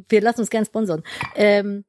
[0.08, 1.02] Wir lassen uns gern sponsern.
[1.34, 1.84] Ähm,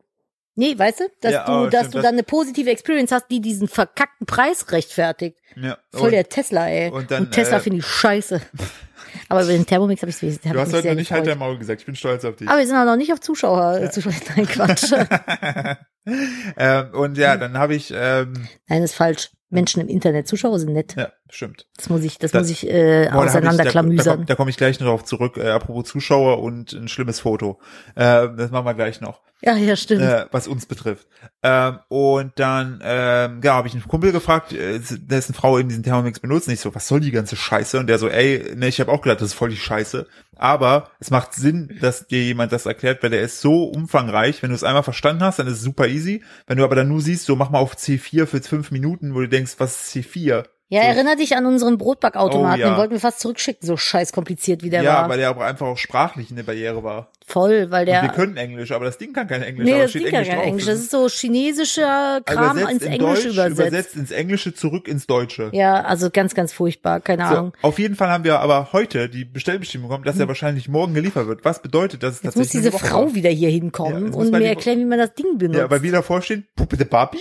[0.57, 3.27] nee, weißt du, dass Ja, du, dass stimmt, du das- dann eine positive Experience hast,
[3.31, 5.37] die diesen verkackten Preis rechtfertigt.
[5.55, 5.77] Ja.
[5.93, 6.89] Voll Und der Tesla, ey.
[6.89, 8.41] und Und, dann, Tesla äh, finde ich scheiße.
[9.29, 11.57] Aber über den Thermomix habe ich es du hast heute noch nicht halt dein Maul
[11.57, 11.79] gesagt.
[11.81, 12.47] Ich bin stolz auf dich.
[12.47, 13.79] Aber wir sind auch noch nicht auf Zuschauer.
[13.79, 13.89] Ja.
[13.89, 14.91] Zuschauer nein, Quatsch.
[16.57, 19.29] ähm, und ja, dann habe ich, ähm, nein, ist falsch.
[19.49, 20.93] Menschen im Internet, Zuschauer sind nett.
[20.97, 21.67] ja, stimmt.
[21.77, 24.17] Das muss ich, das, Das- muss ich äh, Boah, ich- Da, da, auseinanderklamüsern.
[24.17, 25.37] komm- da komme ich gleich noch drauf zurück.
[25.37, 27.59] Äh, apropos Zuschauer und ein schlimmes Foto.
[27.95, 29.21] Äh, das machen wir gleich noch.
[29.43, 30.01] Ja, ja, stimmt.
[30.01, 31.07] äh, was uns betrifft.
[31.43, 35.83] Ähm, und dann, ähm, ja, habe ich einen Kumpel gefragt, äh, dessen Frau eben diesen
[35.83, 36.47] Thermomix benutzt.
[36.47, 37.77] Und ich so, was soll die ganze Scheiße?
[37.77, 40.07] Und der so, ey, ne, ich habe auch gedacht, das ist voll die Scheiße.
[40.35, 44.41] Aber es macht Sinn, dass dir jemand das erklärt, weil der ist so umfangreich.
[44.41, 46.23] Wenn du es einmal verstanden hast, dann ist es super easy.
[46.47, 49.19] Wenn du aber dann nur siehst, so mach mal auf C4 für fünf Minuten, wo
[49.19, 50.45] du denkst, was ist C4?
[50.69, 50.87] Ja, So.
[50.89, 52.69] erinner dich an unseren Brotbackautomaten, Oh, ja.
[52.73, 55.09] den wollten wir fast zurückschicken, so scheiß kompliziert wie der ja, war.
[55.09, 57.09] weil der aber einfach auch sprachlich eine Barriere war.
[57.25, 58.09] Voll, weil Und wir der.
[58.09, 59.65] können Englisch, aber das Ding kann kein Englisch.
[59.65, 60.47] Nee, aber das steht Ding kann Englisch kein drauf.
[60.47, 60.65] Englisch.
[60.65, 63.59] Das ist so chinesischer Kram übersetzt ins in Englische Deutsch, übersetzt.
[63.59, 65.49] übersetzt ins Englische zurück ins Deutsche.
[65.53, 67.53] Ja, also ganz, ganz furchtbar, keine So, Ahnung.
[67.61, 71.27] auf jeden Fall haben wir aber heute die Bestellbestimmung bekommen, dass er wahrscheinlich morgen geliefert
[71.27, 71.45] wird.
[71.45, 72.25] Was bedeutet, dass es Hm.
[72.27, 73.15] Jetzt muss diese Frau dauert.
[73.15, 75.59] wieder hier Ja, hinkommen muss und mir erklären, wie man das Ding benutzt.
[75.59, 77.19] Ja, weil wir davor stehen, Puppe de Papi.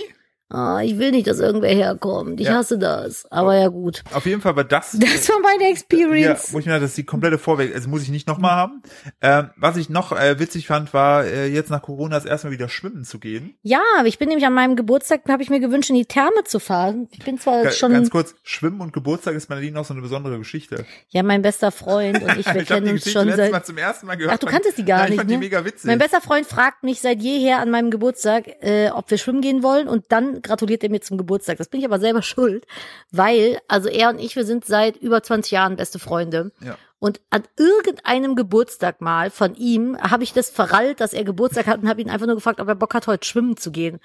[0.49, 2.39] Ah, ich will nicht, dass irgendwer herkommt.
[2.39, 2.55] Ich Ja.
[2.55, 3.25] hasse das.
[3.31, 4.03] Aber ja gut.
[4.13, 4.97] Auf jeden Fall war das.
[5.17, 6.53] Das war meine ja, Experience.
[6.53, 8.81] wo ich mir dachte, das ist die komplette Vorweg, also muss ich nicht nochmal haben.
[9.21, 12.51] Ähm, was ich noch äh, witzig fand, war äh, jetzt nach Corona das erste Mal
[12.53, 13.55] wieder schwimmen zu gehen.
[13.63, 16.59] Ja, ich bin nämlich an meinem Geburtstag, habe ich mir gewünscht, in die Therme zu
[16.59, 17.07] fahren.
[17.11, 19.93] Ich bin zwar Ga- schon, Ganz kurz, Schwimmen und Geburtstag ist bei Nadine auch so
[19.93, 20.85] eine besondere Geschichte.
[21.09, 23.77] ja, mein bester Freund und ich, wir ich kennen die uns schon seit, Mal zum
[23.77, 24.35] ersten Mal gehört.
[24.35, 25.35] Ach, du kanntest die gar Nein, nicht, Ich fand ne?
[25.35, 25.85] die mega witzig.
[25.85, 29.63] Mein bester Freund fragt mich seit jeher an meinem Geburtstag, äh, ob wir schwimmen gehen
[29.63, 31.57] wollen und dann gratuliert er mir zum Geburtstag.
[31.57, 32.65] Das bin ich aber selber schuld,
[33.11, 36.51] weil, also er und ich, wir sind seit über 20 Jahren beste Freunde.
[36.61, 36.77] Ja.
[36.99, 41.81] Und an irgendeinem Geburtstag mal von ihm habe ich das verrallt, dass er Geburtstag hat
[41.81, 43.99] und habe ihn einfach nur gefragt, ob er Bock hat, heute schwimmen zu gehen.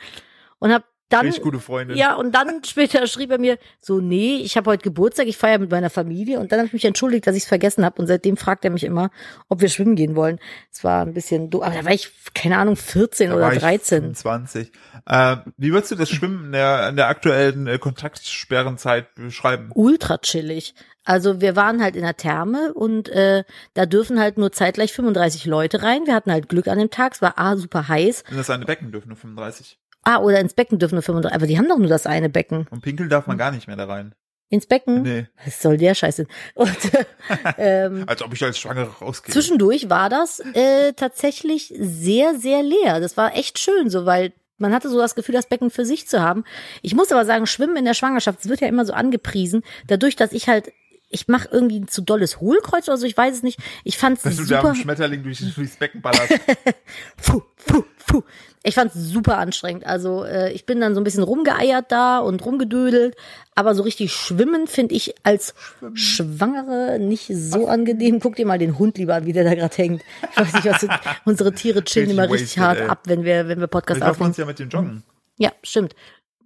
[0.59, 1.97] Und habe dann Richtig gute Freundin.
[1.97, 5.59] ja, und dann später schrieb er mir so, nee, ich habe heute Geburtstag, ich feiere
[5.59, 6.41] mit meiner Familie.
[6.41, 8.01] Und dann habe ich mich entschuldigt, dass ich es vergessen habe.
[8.01, 9.11] Und seitdem fragt er mich immer,
[9.49, 10.39] ob wir schwimmen gehen wollen.
[10.71, 13.53] Es war ein bisschen doof, aber da war ich, keine Ahnung, 14 Da oder war
[13.53, 14.01] ich 13.
[14.15, 14.73] 25.
[15.07, 19.71] Äh, wie würdest du das Schwimmen in der, in der aktuellen äh, Kontaktsperrenzeit beschreiben?
[19.75, 20.75] Ultra chillig.
[21.05, 25.47] Also wir waren halt in der Therme und äh, da dürfen halt nur zeitgleich 35
[25.47, 26.07] Leute rein.
[26.07, 27.15] Wir hatten halt Glück an dem Tag.
[27.15, 28.25] Es war A, super heiß.
[28.31, 29.79] In das eine Becken dürfen nur 35.
[30.03, 31.35] Ah, oder ins Becken dürfen nur 35.
[31.35, 32.67] Aber die haben doch nur das eine Becken.
[32.71, 34.15] Und pinkeln darf man gar nicht mehr da rein.
[34.49, 35.03] Ins Becken?
[35.03, 35.27] Nee.
[35.45, 36.27] Was soll der Scheiß denn?
[36.55, 36.77] Und
[37.59, 39.33] ähm, Als ob ich als Schwangere rausgehe.
[39.33, 43.01] Zwischendurch war das äh, tatsächlich sehr, sehr leer.
[43.01, 46.07] Das war echt schön, so weil man hatte so das Gefühl, das Becken für sich
[46.07, 46.45] zu haben.
[46.83, 50.17] Ich muss aber sagen, Schwimmen in der Schwangerschaft, es wird ja immer so angepriesen, dadurch,
[50.17, 50.73] dass ich halt
[51.13, 53.59] ich mache irgendwie ein zu dolles Hohlkreuz oder so, ich weiß es nicht.
[53.85, 54.71] Ich fand es Dass du da super.
[54.71, 56.33] am Schmetterling durch, durchs Becken ballerst.
[57.23, 58.23] Puh, puh, puh.
[58.65, 59.85] Ich fand es super anstrengend.
[59.87, 63.17] Also äh, ich bin dann so ein bisschen rumgeeiert da und rumgedödelt,
[63.57, 65.55] aber so richtig schwimmen finde ich als
[65.95, 68.21] Schwangere nicht so angenehm.
[68.21, 70.03] Guck dir mal den Hund lieber an, wie der da gerade hängt.
[70.31, 70.87] Ich weiß nicht, was
[71.25, 72.87] unsere Tiere chillen immer richtig wasted, hart ey.
[72.89, 74.29] ab, wenn wir wenn wir Wir Podcast treffen aufnehmen.
[74.31, 75.03] uns ja mit dem Joggen.
[75.39, 75.95] Ja, stimmt.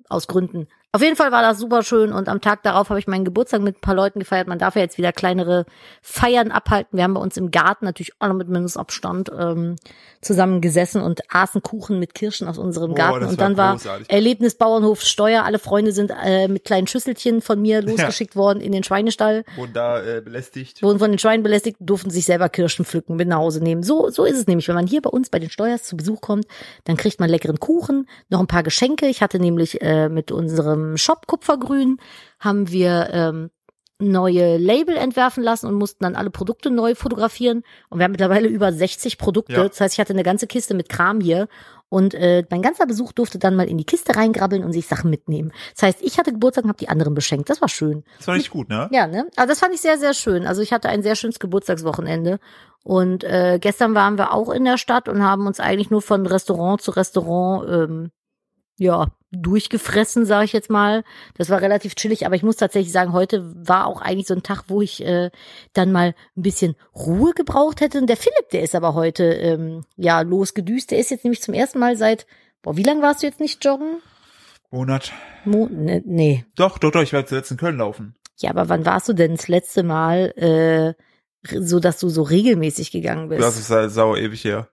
[0.09, 0.68] Aus Gründen.
[0.96, 3.61] Auf jeden Fall war das super schön und am Tag darauf habe ich meinen Geburtstag
[3.61, 4.48] mit ein paar Leuten gefeiert.
[4.48, 5.66] Man darf ja jetzt wieder kleinere
[6.00, 6.96] Feiern abhalten.
[6.96, 9.76] Wir haben bei uns im Garten natürlich auch noch mit Mindestabstand ähm,
[10.22, 13.24] zusammen gesessen und aßen Kuchen mit Kirschen aus unserem Boah, Garten.
[13.26, 14.11] Und war dann war großartig.
[14.11, 15.44] Erlebnis Bauernhof Steuer.
[15.44, 19.44] Alle Freunde sind äh, mit kleinen Schüsselchen von mir losgeschickt worden in den Schweinestall.
[19.56, 20.82] Wurden da äh, belästigt.
[20.82, 23.82] Wurden von den Schweinen belästigt, durften sich selber Kirschen pflücken, mit nach Hause nehmen.
[23.82, 24.66] So, so ist es nämlich.
[24.66, 26.46] Wenn man hier bei uns bei den Steuers zu Besuch kommt,
[26.85, 29.09] dann kriegt man leckeren Kuchen, noch ein paar Geschenke.
[29.09, 31.99] Ich hatte nämlich äh, mit unserem Shop Kupfergrün
[32.38, 33.51] haben wir ähm,
[33.99, 37.62] neue Label entwerfen lassen und mussten dann alle Produkte neu fotografieren.
[37.88, 39.55] Und wir haben mittlerweile über 60 Produkte.
[39.55, 39.68] Ja.
[39.68, 41.49] Das heißt, ich hatte eine ganze Kiste mit Kram hier.
[41.88, 45.09] Und äh, mein ganzer Besuch durfte dann mal in die Kiste reingrabbeln und sich Sachen
[45.09, 45.53] mitnehmen.
[45.75, 47.49] Das heißt, ich hatte Geburtstag und habe die anderen beschenkt.
[47.49, 48.05] Das war schön.
[48.18, 48.88] Das war richtig gut, ne?
[48.90, 49.29] Ja, ne?
[49.37, 50.46] Also das fand ich sehr, sehr schön.
[50.46, 52.38] Also ich hatte ein sehr schönes Geburtstagswochenende.
[52.83, 56.27] Und äh, gestern waren wir auch in der Stadt und haben uns eigentlich nur von
[56.27, 58.11] Restaurant zu Restaurant ähm,
[58.79, 61.05] ja durchgefressen, sage ich jetzt mal.
[61.37, 64.43] Das war relativ chillig, aber ich muss tatsächlich sagen, heute war auch eigentlich so ein
[64.43, 65.31] Tag, wo ich äh,
[65.73, 67.99] dann mal ein bisschen Ruhe gebraucht hätte.
[67.99, 70.91] Und der Philipp, der ist aber heute ähm, ja losgedüst.
[70.91, 72.27] Der ist jetzt nämlich zum ersten Mal seit,
[72.62, 74.01] boah, wie lange warst du jetzt nicht joggen?
[74.71, 75.12] Monat.
[75.45, 76.45] Mo ne, nee.
[76.57, 78.17] Doch, doch, doch, ich werde zuletzt in Köln laufen.
[78.39, 82.91] Ja, aber wann warst du denn das letzte Mal äh, so, dass du so regelmäßig
[82.91, 83.43] gegangen bist?
[83.43, 84.69] Das ist halt sauer ewig her.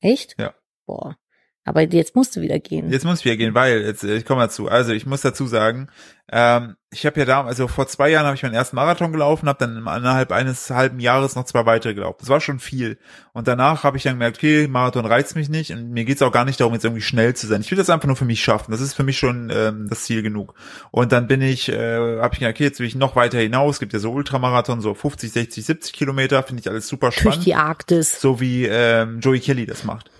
[0.00, 0.36] Echt?
[0.38, 0.54] Ja.
[0.86, 1.16] Boah.
[1.64, 2.90] Aber jetzt musst du wieder gehen.
[2.90, 4.68] Jetzt muss ich wieder gehen, weil, jetzt, äh, ich komme dazu.
[4.68, 5.88] Also ich muss dazu sagen,
[6.30, 9.48] ähm, ich habe ja da, also vor zwei Jahren habe ich meinen ersten Marathon gelaufen,
[9.48, 12.16] habe dann innerhalb eines halben Jahres noch zwei weitere gelaufen.
[12.20, 12.98] Das war schon viel.
[13.32, 16.32] Und danach habe ich dann gemerkt, okay, Marathon reizt mich nicht und mir geht's auch
[16.32, 17.60] gar nicht darum, jetzt irgendwie schnell zu sein.
[17.60, 18.72] Ich will das einfach nur für mich schaffen.
[18.72, 20.54] Das ist für mich schon ähm, das Ziel genug.
[20.90, 23.76] Und dann bin ich, äh, habe ich gedacht, okay, jetzt will ich noch weiter hinaus.
[23.76, 27.20] Es gibt ja so Ultramarathon, so 50, 60, 70 Kilometer, finde ich alles super Durch
[27.20, 28.20] spannend die Arktis.
[28.20, 30.10] so wie ähm, Joey Kelly das macht.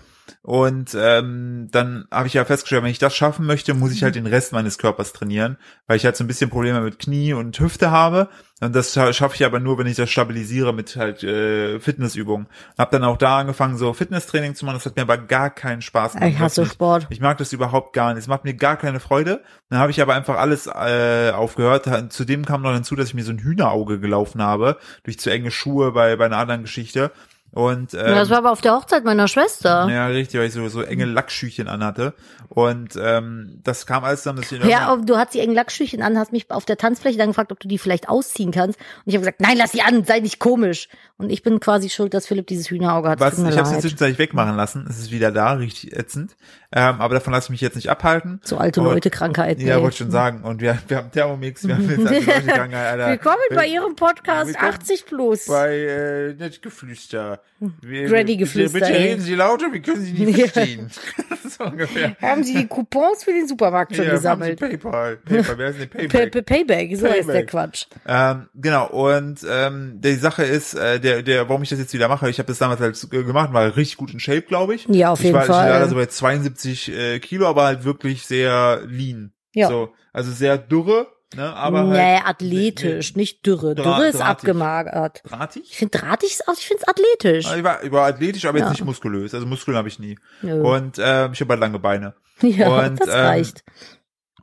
[0.45, 4.15] Und ähm, dann habe ich ja festgestellt, wenn ich das schaffen möchte, muss ich halt
[4.15, 7.57] den Rest meines Körpers trainieren, weil ich halt so ein bisschen Probleme mit Knie und
[7.57, 8.27] Hüfte habe.
[8.59, 12.47] Und das scha- schaffe ich aber nur, wenn ich das stabilisiere mit halt äh, Fitnessübungen.
[12.77, 14.75] Hab dann auch da angefangen, so Fitnesstraining zu machen.
[14.75, 16.29] Das hat mir aber gar keinen Spaß gemacht.
[16.29, 16.65] Ich hasse.
[16.65, 17.07] Sport.
[17.09, 18.23] Ich mag das überhaupt gar nicht.
[18.23, 19.43] Es macht mir gar keine Freude.
[19.69, 21.89] Dann habe ich aber einfach alles äh, aufgehört.
[22.11, 25.51] Zudem kam noch hinzu, dass ich mir so ein Hühnerauge gelaufen habe durch zu enge
[25.51, 27.11] Schuhe bei bei einer anderen Geschichte.
[27.53, 29.87] Und ähm, Ja, das war aber auf der Hochzeit meiner Schwester.
[29.87, 32.15] ja, richtig, weil ich so, so enge Lackschüchen anhatte.
[32.49, 36.17] Und ähm, das kam alles dann, dass ich Ja, du hattest die engen Lackschüchen an,
[36.17, 38.79] hast mich auf der Tanzfläche dann gefragt, ob du die vielleicht ausziehen kannst.
[38.79, 40.87] Und ich habe gesagt, nein, lass sie an, sei nicht komisch.
[41.17, 43.19] Und ich bin quasi schuld, dass Philipp dieses Hühnerauge hat.
[43.19, 44.87] was, ich habe es inzwischen wegmachen lassen.
[44.89, 46.35] Es ist wieder da, richtig ätzend.
[46.71, 48.41] Ähm, aber davon lasse ich mich jetzt nicht abhalten.
[48.43, 49.61] So alte Leute Krankheiten.
[49.61, 50.41] Ja, wollte ich schon sagen.
[50.43, 53.09] Und wir, wir haben Thermomix, wir haben jetzt alte Leute gegangen, Alter.
[53.09, 55.45] Willkommen bei Ihrem Podcast Willkommen 80 plus.
[55.45, 57.42] bei äh, nicht Geflüster.
[57.81, 59.09] Wir, Granny-Geflüster, Bitte, bitte ey.
[59.11, 60.89] reden Sie lauter, wir können Sie nicht verstehen.
[61.57, 62.17] so ungefähr.
[62.21, 64.59] Haben Sie die Coupons für den Supermarkt schon Ja, gesammelt?
[64.59, 65.17] machen Sie PayPal.
[65.17, 66.31] PayPal, wer ist denn Pay Payback?
[66.31, 67.47] Pay Payback, so heißt der Payback.
[67.47, 67.85] Quatsch.
[68.05, 72.09] Ähm, genau, und ähm, die Sache ist, äh, der, der, warum ich das jetzt wieder
[72.09, 74.85] mache, ich habe das damals halt gemacht, war richtig gut in Shape, glaube ich.
[74.89, 75.67] Ja, auf ich jeden war, Fall.
[75.67, 79.31] Ich war da so bei 72 äh, Kilo, aber halt wirklich sehr lean.
[79.53, 79.67] Ja.
[79.69, 83.71] So, also sehr dürre, ne, aber nee, halt athletisch, nicht dürre.
[83.73, 84.49] Dra- Dürre ist drahtig.
[84.49, 85.21] abgemagert.
[85.23, 85.75] Ich drahtig.
[85.77, 87.53] finde drahtig ist auch, ich finde es athletisch.
[87.55, 88.71] Ich war, ich war athletisch, aber jetzt Ja.
[88.71, 89.33] nicht muskulös.
[89.33, 90.17] Also Muskeln habe ich nie.
[90.41, 90.61] Nö.
[90.61, 92.13] Und äh, ich habe halt lange Beine.
[92.41, 93.63] ja, und, das ähm, reicht.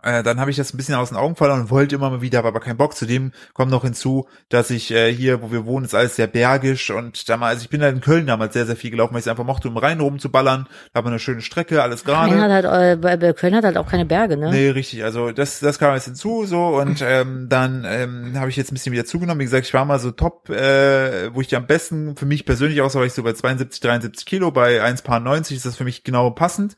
[0.03, 2.23] Äh, dann habe ich das ein bisschen aus den Augen verloren und wollte immer mal
[2.23, 2.95] wieder, habe aber keinen Bock.
[2.95, 6.91] Zudem kommt noch hinzu, dass ich äh, hier, wo wir wohnen, ist alles sehr bergisch
[6.91, 9.27] und damals, also ich bin da in Köln damals sehr, sehr viel gelaufen, weil ich
[9.27, 10.67] es einfach mochte, um rein rumzuballern.
[10.93, 12.31] Da hat man eine schöne Strecke, alles gerade.
[12.31, 14.51] Köln hat halt, äh, Köln hat halt auch keine Berge, ne?
[14.51, 15.05] Nee, richtig.
[15.05, 18.75] Also das, das kam jetzt hinzu so und ähm, dann ähm, habe ich jetzt ein
[18.75, 19.41] bisschen wieder zugenommen.
[19.41, 22.47] Wie gesagt, ich war mal so top, äh, wo ich die am besten für mich
[22.47, 26.05] persönlich aussah, war ich so bei 72, 73 Kilo, bei 1,90 ist das für mich
[26.05, 26.77] genau passend.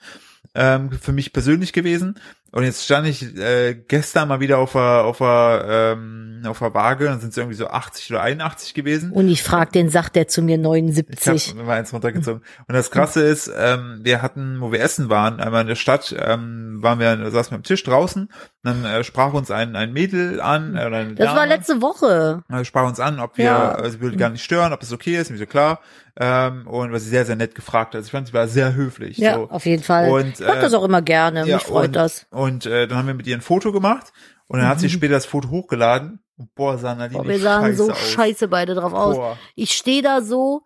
[0.54, 2.16] Ähm, für mich persönlich gewesen.
[2.54, 5.64] Und jetzt stand ich äh, gestern mal wieder auf der, auf der,
[5.96, 9.10] ähm, auf der Waage, dann sind es irgendwie so 80 oder 81 gewesen.
[9.10, 11.54] Und ich frag den, sagt der zu mir Ich 79.
[11.54, 12.42] habe mal eins runtergezogen.
[12.68, 16.14] Und das Krasse ist, ähm, wir hatten, wo wir essen waren, einmal in der Stadt,
[16.18, 18.28] ähm, waren wir, saßen wir am Tisch draußen,
[18.62, 22.42] dann äh, sprach uns ein, ein Mädel an, äh, Das Dame, war letzte Woche.
[22.50, 23.72] äh, sprach uns an, ob wir, Ja.
[23.72, 25.80] also würde gar nicht stören, ob das okay ist, mir so klar,
[26.18, 27.96] ähm, und was sie sehr, sehr nett gefragt hat.
[27.96, 29.18] Also ich fand, sie war sehr höflich.
[29.18, 29.50] Ja, so.
[29.50, 30.10] auf jeden Fall.
[30.10, 31.46] Und, ich mach äh, das auch immer gerne.
[31.46, 32.26] Ja, Mich freut und, das.
[32.30, 34.12] Und äh, dann haben wir mit ihr ein Foto gemacht
[34.46, 34.90] und dann hat sie Mhm.
[34.90, 38.10] später das Foto hochgeladen und boah, sah Nadine Boah, wir sahen scheiße so aus.
[38.12, 39.16] scheiße beide drauf aus.
[39.16, 39.38] Boah.
[39.54, 40.62] Ich stehe da so,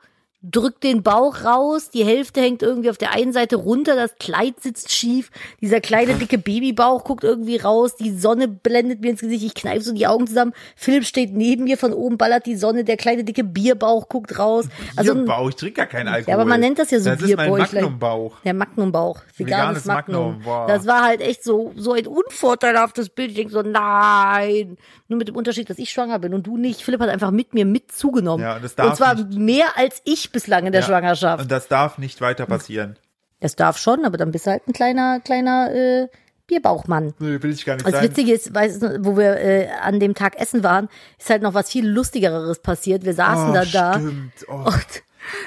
[0.50, 4.60] drückt den Bauch raus, die Hälfte hängt irgendwie auf der einen Seite runter, das Kleid
[4.60, 5.30] sitzt schief,
[5.60, 9.82] dieser kleine dicke Babybauch guckt irgendwie raus, die Sonne blendet mir ins Gesicht, ich kneife
[9.82, 10.52] so die Augen zusammen.
[10.76, 14.66] Philipp steht neben mir, von oben ballert die Sonne, der kleine dicke Bierbauch guckt raus.
[14.94, 16.30] Also Bierbauch, ich trinke gar keinen Alkohol.
[16.30, 17.84] ja, aber man nennt das ja so Das ist mein Bierbäuchlein.
[17.84, 18.36] Magnumbauch.
[18.44, 19.20] Der Magnumbauch.
[19.36, 20.26] Veganes, Veganes Magnum.
[20.38, 20.66] Magnum, wow.
[20.68, 23.30] Das war halt echt so, so ein unvorteilhaftes Bild.
[23.30, 24.76] Ich denke so, nein.
[25.08, 26.82] Nur mit dem Unterschied, dass ich schwanger bin und du nicht.
[26.82, 28.44] Philipp hat einfach mit mir mit zugenommen.
[28.44, 29.38] Ja, und das darf und zwar nicht.
[29.38, 31.42] mehr als ich bislang in der Ja, Schwangerschaft.
[31.42, 32.98] Und das darf nicht weiter passieren.
[33.40, 36.08] Das darf schon, aber dann bist du halt ein kleiner, kleiner äh,
[36.46, 37.14] Bierbauchmann.
[37.18, 38.04] Nee, will ich gar nicht Das sein.
[38.04, 41.54] Witzige ist, weißt du, wo wir äh, an dem Tag essen waren, ist halt noch
[41.54, 43.04] was viel lustigeres passiert.
[43.04, 43.92] Wir saßen oh, dann da.
[43.94, 44.32] Stimmt.
[44.48, 44.70] Oh.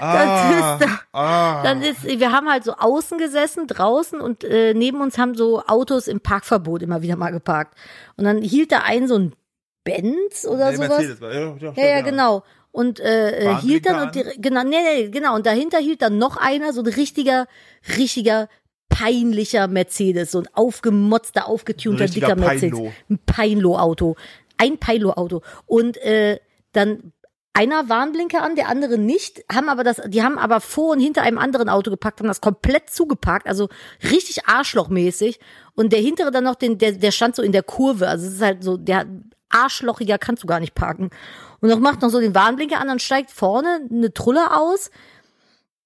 [0.01, 1.63] Ah, ist da- ah.
[1.63, 5.63] Dann ist, wir haben halt so außen gesessen, draußen und äh, neben uns haben so
[5.67, 7.77] Autos im Parkverbot immer wieder mal geparkt.
[8.17, 9.33] Und dann hielt da ein so ein
[9.85, 10.89] Benz oder Nee, sowas.
[10.89, 12.43] Mercedes Ja, ja, Ja, ja, genau.
[12.71, 15.35] Und äh, äh, hielt dann und die, genau, nee, nee, genau.
[15.35, 17.47] Und dahinter hielt dann noch einer, so ein richtiger,
[17.97, 18.47] richtiger
[18.89, 22.77] peinlicher Mercedes, so ein aufgemotzter, aufgetunter, Ein dicker Mercedes.
[22.77, 22.93] Peinlo.
[23.09, 24.15] Ein Peinlo-Auto.
[24.57, 25.41] Ein Peinlo-Auto.
[25.65, 26.39] Und äh,
[26.73, 27.13] dann
[27.53, 31.23] einer Warnblinker an, der andere nicht, haben aber das, die haben aber vor und hinter
[31.23, 33.69] einem anderen Auto gepackt, haben das komplett zugeparkt, also
[34.03, 35.39] richtig arschlochmäßig.
[35.75, 38.35] Und der hintere dann noch, den, der, der stand so in der Kurve, also es
[38.35, 39.05] ist halt so, der
[39.49, 41.09] arschlochiger kannst du gar nicht parken.
[41.61, 44.91] Und noch macht noch so den Warnblinker an, dann steigt vorne eine Trulle aus.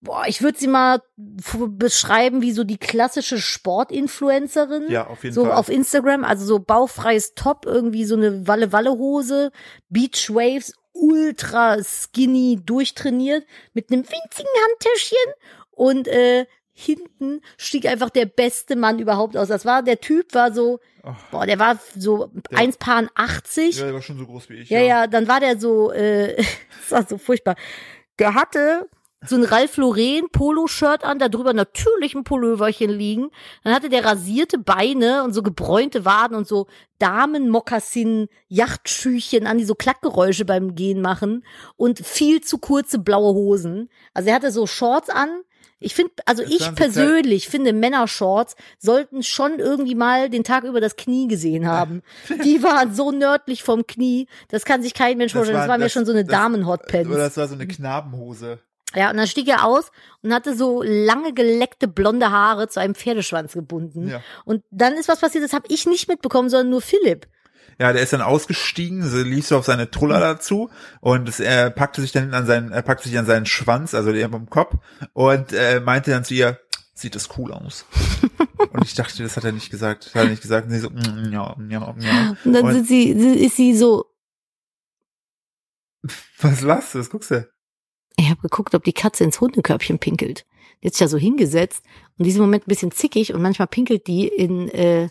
[0.02, 4.92] Boah, ich würde sie mal beschreiben wie so die klassische Sportinfluencerin.
[4.92, 5.54] Ja, auf jeden so Fall.
[5.54, 9.52] auf Instagram, also so bauchfreies Top, irgendwie so eine Walle-Walle-Hose,
[9.90, 15.34] Beachwaves, ultra skinny durchtrainiert, mit einem winzigen Handtäschchen
[15.72, 19.48] und äh, hinten stieg einfach der beste Mann überhaupt aus.
[19.48, 20.80] Das war, der Typ war so,
[21.32, 24.70] boah, der war so Der- 1,80 Ja, der war schon so groß wie ich.
[24.70, 26.36] ja, ja, dann war der so, äh,
[26.82, 27.56] das war so furchtbar.
[28.20, 28.90] Der hatte
[29.26, 33.30] so ein Ralph Lauren Poloshirt an, da drüber natürlich ein Pulloverchen liegen.
[33.64, 36.68] Dann hatte der rasierte Beine und so gebräunte Waden und so
[37.00, 41.46] Damenmokassin Yachtschüchen an, die so Klackgeräusche beim Gehen machen
[41.78, 43.90] und viel zu kurze blaue Hosen.
[44.14, 45.30] Also er hatte so Shorts an.
[45.84, 50.82] Ich finde, also Das ich persönlich finde Männershorts sollten schon irgendwie mal den Tag über
[50.82, 52.02] das Knie gesehen haben.
[52.44, 55.60] Die waren so nördlich vom Knie, das kann sich kein Mensch vorstellen.
[55.60, 57.10] Das war mir schon so eine das- Damen-Hotpants.
[57.10, 58.60] Oder das war so eine Knabenhose.
[58.96, 59.92] Ja, und dann stieg er aus
[60.22, 64.08] und hatte so lange geleckte blonde Haare zu einem Pferdeschwanz gebunden.
[64.08, 64.22] Ja.
[64.46, 67.28] Und dann ist was passiert, das habe ich nicht mitbekommen, sondern nur Philipp.
[67.80, 70.70] Ja, der ist dann ausgestiegen, so lief so auf seine Truller dazu
[71.02, 74.26] und er packte sich dann an seinen, er packte sich an seinen Schwanz, also der
[74.32, 74.76] am Kopf
[75.14, 76.60] und äh, meinte dann zu ihr,
[76.94, 77.86] sieht das cool aus.
[78.72, 80.68] und ich dachte, das hat er nicht gesagt, das hat er nicht gesagt.
[80.68, 82.36] Und sie so, mm, ja, ja, ja.
[82.46, 84.06] Und dann Und- sind sie, ist sie so,
[86.40, 86.96] Was was?
[86.96, 87.48] Was guckst du?
[88.16, 90.46] ich habe geguckt, ob die Katze ins Hundekörbchen pinkelt.
[90.82, 93.68] Die hat sich ja so hingesetzt und in diesem Moment ein bisschen zickig und manchmal
[93.68, 95.10] pinkelt die in äh,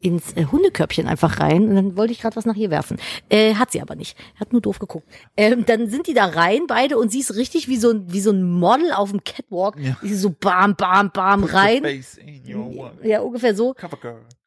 [0.00, 2.98] ins äh, Hundekörbchen einfach rein und dann wollte ich gerade was nach ihr werfen.
[3.28, 4.16] Äh, hat sie aber nicht.
[4.38, 5.08] Hat nur doof geguckt.
[5.36, 8.20] Ähm, dann sind die da rein beide und sie ist richtig wie so ein wie
[8.20, 9.76] so ein Model auf dem Catwalk.
[9.78, 9.96] Ja.
[10.02, 11.82] Ist so bam bam bam rein.
[11.82, 12.92] Face in your one.
[13.02, 13.74] Ja, ungefähr so.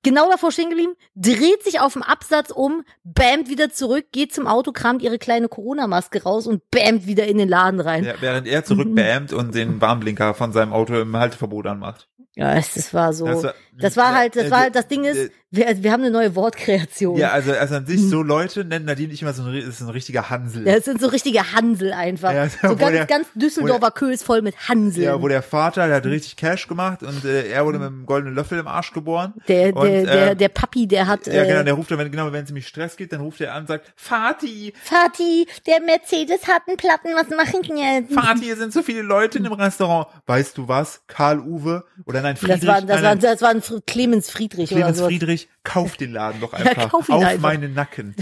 [0.04, 4.48] Genau davor stehen geblieben, dreht sich auf dem Absatz um, bämt wieder zurück, geht zum
[4.48, 8.04] Auto, kramt ihre kleine Corona-Maske raus und bämt wieder in den Laden rein.
[8.06, 12.08] Ja, während er zurückbämt und den Warnblinker von seinem Auto im Halteverbot anmacht.
[12.36, 13.26] Ja, es, das war so.
[13.28, 16.02] Das Das war- war, halt, das äh, war halt, das Ding ist, wir, wir haben
[16.02, 17.18] eine neue Wortkreation.
[17.18, 19.90] Ja, also, also an sich so Leute nennen Nadine nicht immer so ein, ist ein
[19.90, 20.64] richtiger Hansel.
[20.64, 22.34] Das sind so richtige Hansel einfach.
[22.34, 25.04] Ja, so ganz, der- ganz Düsseldorfer Kös voll mit Hanseln.
[25.04, 28.06] Ja, wo der Vater, der hat richtig Cash gemacht und äh, er wurde mit einem
[28.06, 29.34] goldenen Löffel im Arsch geboren.
[29.50, 31.98] der, und, der, der, äh, der Papi, der hat, Ja, genau, äh, der ruft dann,
[32.00, 35.48] wenn, genau, wenn es mich Stress gibt, dann ruft er an und sagt, Vati, Vati,
[35.68, 38.16] der Mercedes hat einen Platten, was machen wir jetzt?
[38.16, 40.08] Vati, hier sind so viele Leute in dem Restaurant.
[40.28, 41.02] Weißt du was?
[41.08, 44.72] Karl Uwe oder nein, Friedrich, Das war, das nein, war, das war ein Clemens Friedrich
[44.72, 45.08] oder Clemens so.
[45.64, 47.42] Kauf den Laden doch einfach ihn auf einfach.
[47.42, 48.16] meinen Nacken.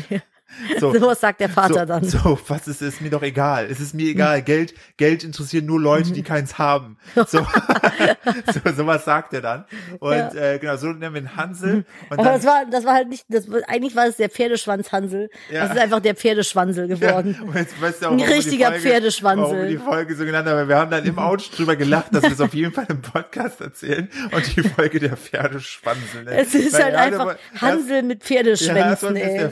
[0.79, 2.03] So, So was sagt der Vater so, dann.
[2.03, 3.67] So, was ist, ist mir doch egal.
[3.69, 4.41] Es ist mir egal.
[4.41, 6.97] Geld, Geld interessieren nur Leute, die keins haben.
[7.15, 7.23] So,
[8.63, 9.65] so sowas sagt er dann.
[9.99, 10.33] Und Ja.
[10.33, 11.85] äh, genau, so nennen wir ihn Hansel.
[12.09, 15.29] Und Aber dann, das war, das war halt nicht, das eigentlich war es der Pferdeschwanzhansel.
[15.51, 15.62] Ja.
[15.67, 17.35] Das ist einfach der Pferdeschwanzel geworden.
[17.39, 19.43] Ja, und jetzt weißt du auch, Ein richtiger Folge, Pferdeschwanzel.
[19.43, 20.55] Warum wir die Folge so genannt haben.
[20.57, 23.01] weil Wir haben dann im Ouch drüber gelacht, dass wir es auf jeden Fall im
[23.01, 26.38] Podcast erzählen und die Folge der Pferdeschwanzel nennen.
[26.38, 29.51] Es ist Weil halt einfach Hansel mit Ja, Pferdeschwänzen, wollten wir es der ey.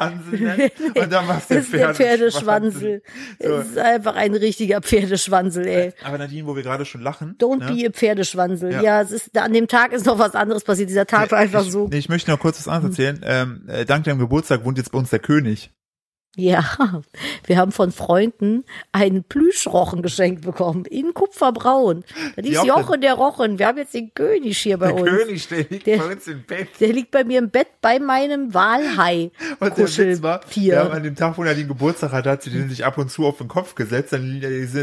[0.00, 3.02] Pferdeschwanzhansel nennen und dann machst du Das ist der Pferdeschwanzel.
[3.38, 3.48] So.
[3.48, 5.92] Es ist einfach ein richtiger Pferdeschwanzel, ey.
[6.02, 7.36] Aber Nadine, wo wir gerade schon lachen.
[7.38, 7.74] Don't ne?
[7.74, 8.72] be a Pferdeschwanzel.
[8.72, 8.82] Ja.
[8.82, 9.02] Ja.
[9.02, 10.88] es ist, an dem Tag ist noch was anderes passiert.
[10.88, 11.88] Dieser Tag war einfach ich, so.
[11.88, 13.20] nee, Ich möchte noch kurz was anderes erzählen.
[13.24, 15.70] Ähm, äh, dank deinem Geburtstag wohnt jetzt bei uns der König.
[16.36, 17.02] Ja,
[17.46, 22.04] wir haben von Freunden einen Plüschrochen geschenkt bekommen in Kupferbraun.
[22.36, 23.00] Das ist Jochen.
[23.00, 23.58] Der Rochen.
[23.58, 25.10] Wir haben jetzt den König hier bei Der uns.
[25.10, 26.68] König, der liegt Der- bei uns im Bett.
[26.78, 29.32] Der liegt bei mir im Bett bei meinem Walhai.
[29.58, 32.42] Und der Witz war, wir haben an dem Tag, wo er den Geburtstag hatte, hat
[32.44, 34.12] sie den sich ab und zu auf den Kopf gesetzt.
[34.12, 34.40] Dann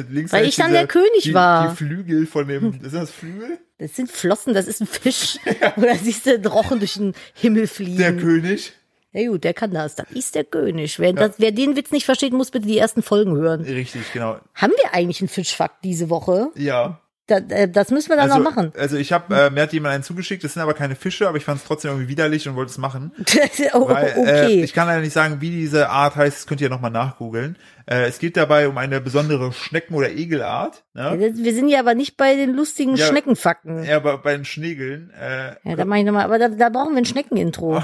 [0.10, 1.70] links Weil ich dann der König die, war.
[1.70, 3.58] Die Flügel von dem, ist das Flügel?
[3.80, 5.38] Das sind Flossen, das ist ein Fisch.
[5.78, 7.98] Oder siehst du einen Rochen durch den Himmel fliegen.
[7.98, 8.74] Der König.
[9.14, 9.96] Ja gut, der kann das.
[9.96, 11.00] Das ist der König.
[11.00, 13.62] Wer, das, wer den Witz nicht versteht, muss bitte die ersten Folgen hören.
[13.62, 14.38] Richtig, genau.
[14.54, 16.50] Haben wir eigentlich einen Fischfakt diese Woche?
[16.56, 17.00] Ja.
[17.28, 18.72] Da, äh, das müssen wir dann Also, noch machen.
[18.78, 21.38] also ich habe, äh, mir hat jemand einen zugeschickt, das sind aber keine Fische, aber
[21.38, 23.12] ich fand es trotzdem irgendwie widerlich und wollte es machen.
[23.74, 24.64] oh, Weil, äh, okay.
[24.64, 27.58] ich kann leider nicht sagen, wie diese Art heißt, das könnt ihr nochmal nachgoogeln.
[27.90, 30.84] Äh, es geht dabei um eine besondere Schnecken- oder Egelart.
[30.94, 31.32] Ne?
[31.36, 33.06] wir sind ja aber nicht bei den lustigen Ja.
[33.08, 33.78] Schneckenfakten.
[33.84, 35.10] Ja, Ja, aber bei den Schnegeln.
[35.12, 36.26] Äh, da mach ich nochmal.
[36.26, 37.82] Aber da, da brauchen wir ein Schneckenintro.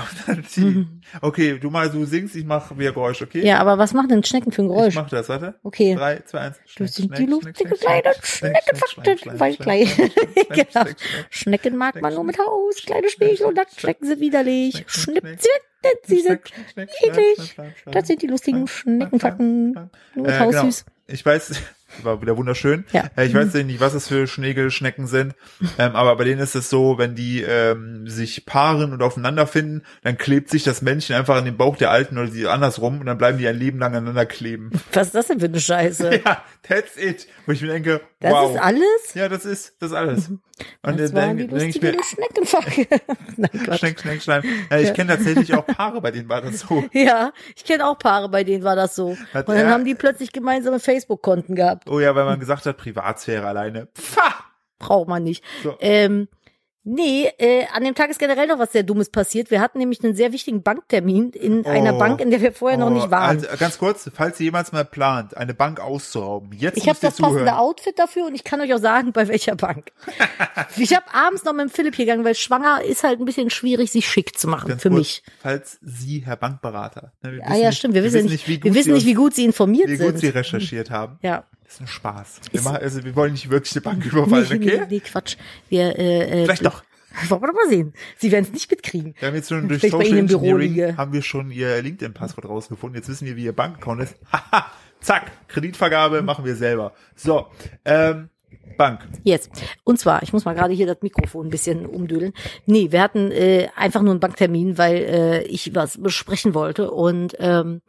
[1.21, 3.45] okay, du mal, du singst, ich mache wieder Geräusch, okay?
[3.45, 4.95] Ja, aber was macht denn Schnecken für ein Ich Geräusch?
[4.95, 5.55] mach das, warte.
[5.63, 5.95] Okay.
[5.95, 6.57] Drei, zwei, eins.
[6.63, 10.85] Das Schneck, sind die Schneck, lustige Schneck, kleine Schneck, Schneck, Schneckenfakten, Schneck, weil Genau.
[10.85, 10.95] Schneck.
[11.29, 14.73] Schnecken mag man nur mit Haus, kleine Schnägel und Nacktschnecken sind widerlich.
[14.87, 15.61] Schneck, Schnipp, zwick,
[16.05, 17.55] sie sind Schneck, Schneck, eklig.
[17.85, 19.17] Das sind die lustigen mit Äh,
[20.15, 20.69] genau.
[21.07, 21.51] Ich weiß,
[22.01, 22.85] war wieder wunderschön.
[22.91, 23.09] Ja.
[23.15, 25.35] Äh, ich weiß nicht, was das für Schnegelschnecken sind,
[25.77, 29.83] ähm, aber bei denen ist es so, wenn die ähm, sich paaren und aufeinander finden,
[30.03, 33.05] dann klebt sich das Männchen einfach an den Bauch der Alten oder die andersrum und
[33.05, 34.71] dann bleiben die ein Leben lang aneinander kleben.
[34.93, 36.21] Was ist das denn für eine Scheiße?
[36.25, 37.27] ja, that's it.
[37.45, 38.55] Wo ich mir denke, Das wow.
[38.55, 39.13] ist alles?
[39.15, 40.29] Ja, das ist das ist alles.
[40.81, 43.79] Und Das dann waren die denk ich mir, Quatsch.
[43.79, 44.43] Schneck, Schneck, Schneck.
[44.71, 46.83] Ja, ich kenne tatsächlich auch Paare, bei denen war das so.
[46.93, 49.17] Ja, ich kenne auch Paare, bei denen war das so.
[49.33, 51.89] Hat und dann er- haben die plötzlich gemeinsame Facebook-Konten gehabt.
[51.89, 53.87] Oh ja, weil man gesagt hat, Privatsphäre alleine.
[53.93, 54.33] Pfah!
[54.79, 55.43] Braucht man nicht.
[55.63, 55.75] So.
[55.79, 56.27] Ähm,
[56.83, 59.51] nee, äh, an dem Tag ist generell noch was sehr Dummes passiert.
[59.51, 61.97] Wir hatten nämlich einen sehr wichtigen Banktermin in einer Oh.
[61.99, 63.37] Bank, in der wir vorher noch nicht waren.
[63.37, 67.17] Also, ganz kurz, falls ihr jemals mal plant, eine Bank auszurauben, jetzt ich habe das
[67.17, 67.55] passende.
[67.57, 69.91] Outfit dafür und ich kann euch auch sagen, bei welcher Bank.
[70.77, 73.49] ich habe abends noch mit dem Philipp hier gegangen, weil schwanger ist halt ein bisschen
[73.49, 75.23] schwierig, sich schick zu machen Ganz für kurz, mich.
[75.41, 77.93] Falls Sie, Herr Bankberater, ne, wir Ah ja, nicht- stimmt.
[77.93, 80.11] Wir wissen, nicht, wie gut wir wissen Sie nicht, wie gut sie informiert wie sind.
[80.11, 81.17] gut Sie recherchiert haben.
[81.21, 81.43] ja.
[81.73, 82.41] Ist ein Spaß.
[82.51, 84.77] Wir, machen, also, wir wollen nicht wirklich eine Bank überfallen, nee, okay?
[84.81, 85.37] nee, nee, Quatsch.
[85.69, 86.83] Wir, äh, äh, Vielleicht doch.
[87.29, 87.93] Wollen wir doch mal sehen.
[88.17, 89.15] Sie werden es nicht mitkriegen.
[89.17, 91.81] Wir haben jetzt schon durch Vielleicht Social Ihnen im Büro Engineering haben wir schon Ihr
[91.81, 92.95] LinkedIn-Passwort rausgefunden.
[92.95, 94.15] Jetzt wissen wir, wie Ihr Bankaccount ist.
[94.31, 96.93] Haha, zack, Kreditvergabe machen wir selber.
[97.15, 97.47] So,
[97.85, 98.29] ähm,
[98.77, 99.07] Bank.
[99.23, 99.51] Jetzt.
[99.83, 102.33] Und zwar, ich muss mal gerade hier das Mikrofon ein bisschen umdödeln.
[102.67, 107.35] Nee, wir hatten äh, einfach nur einen Banktermin, weil äh, ich was besprechen wollte und
[107.39, 107.81] ähm,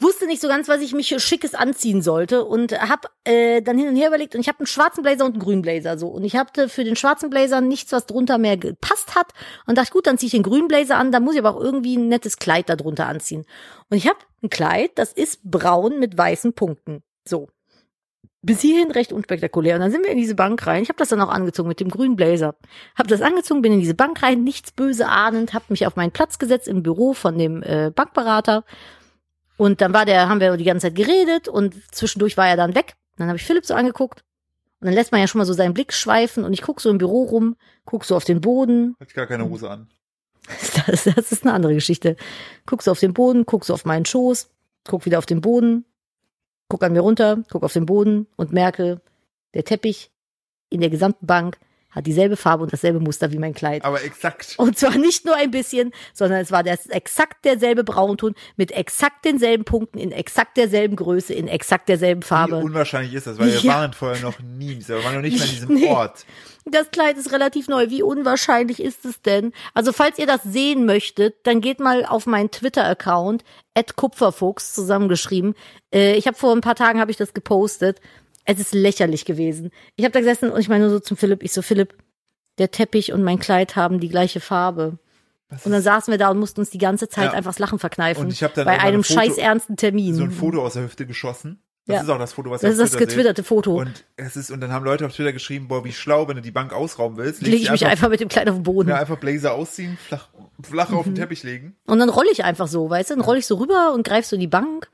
[0.00, 3.88] wusste nicht so ganz, was ich mich schickes anziehen sollte und hab äh, dann hin
[3.88, 6.24] und her überlegt und ich habe einen schwarzen Blazer und einen grünen Blazer so und
[6.24, 9.32] ich hatte für den schwarzen Blazer nichts, was drunter mehr gepasst hat
[9.66, 11.60] und dachte, gut, dann ziehe ich den grünen Blazer an, dann muss ich aber auch
[11.60, 13.44] irgendwie ein nettes Kleid darunter anziehen.
[13.90, 17.02] Und ich habe ein Kleid, das ist braun mit weißen Punkten.
[17.26, 17.48] So
[18.40, 19.74] bis hierhin recht unspektakulär.
[19.74, 20.82] Und dann sind wir in diese Bank rein.
[20.82, 22.54] Ich habe das dann auch angezogen mit dem grünen Blazer.
[22.96, 26.12] Habe das angezogen, bin in diese Bank rein, nichts böse ahnend, habe mich auf meinen
[26.12, 28.64] Platz gesetzt im Büro von dem äh, Bankberater.
[29.58, 32.74] Und dann war der, haben wir die ganze Zeit geredet und zwischendurch war er dann
[32.74, 32.94] weg.
[33.16, 34.24] Dann habe ich Philipp so angeguckt.
[34.80, 36.88] Und dann lässt man ja schon mal so seinen Blick schweifen und ich guck so
[36.88, 38.94] im Büro rum, guck so auf den Boden.
[39.00, 39.88] Hat gar keine Hose an.
[40.86, 42.16] Das, das ist eine andere Geschichte.
[42.64, 44.48] Guck so auf den Boden, guck so auf meinen Schoß,
[44.86, 45.84] guck wieder auf den Boden,
[46.68, 49.02] guck an mir runter, guck auf den Boden und merke,
[49.52, 50.10] der Teppich
[50.70, 51.58] in der gesamten Bank
[51.98, 53.84] hat dieselbe Farbe und dasselbe Muster wie mein Kleid.
[53.84, 54.54] Aber exakt.
[54.56, 59.24] Und zwar nicht nur ein bisschen, sondern es war das exakt derselbe Braunton mit exakt
[59.24, 62.56] denselben Punkten, in exakt derselben Größe, in exakt derselben Wie Farbe.
[62.56, 63.74] unwahrscheinlich ist das, weil wir Ja.
[63.74, 65.88] waren vorher noch nie, wir waren noch nicht mal in diesem Nee.
[65.88, 66.24] Ort.
[66.70, 67.88] Das Kleid ist relativ neu.
[67.88, 69.52] Wie unwahrscheinlich ist es denn?
[69.72, 73.42] Also falls ihr das sehen möchtet, dann geht mal auf meinen Twitter-Account
[73.96, 75.54] @kupferfuchs zusammengeschrieben.
[75.94, 78.00] Äh, ich habe vor ein paar Tagen habe ich das gepostet.
[78.50, 79.70] Es ist lächerlich gewesen.
[79.96, 81.94] Ich habe da gesessen und ich meine so zum Philipp, ich so Philipp,
[82.56, 84.98] der Teppich und mein Kleid haben die gleiche Farbe.
[85.50, 87.32] Das Und dann saßen wir da und mussten uns die ganze Zeit Ja.
[87.32, 88.24] einfach das Lachen verkneifen.
[88.24, 90.14] Und ich hab dann bei ein einem Foto- scheiß ernsten Termin.
[90.14, 91.60] so ein Foto aus der Hüfte geschossen.
[91.86, 92.02] Das Ja.
[92.02, 93.08] ist auch das Foto, was das ist das Twitter seht.
[93.10, 93.78] getwitterte Foto.
[93.80, 96.42] Und es ist, und dann haben Leute auf Twitter geschrieben, boah, wie schlau, wenn du
[96.42, 97.40] die Bank ausrauben willst.
[97.42, 98.88] Lege ich mich einfach, mit dem Kleid auf den Boden.
[98.90, 100.28] ja, einfach Blazer ausziehen, flach,
[100.62, 100.96] flach Mhm.
[100.98, 101.76] auf den Teppich legen.
[101.86, 103.14] Und dann rolle ich einfach so, weißt du?
[103.14, 104.88] Dann rolle ich so rüber und greif so in die Bank.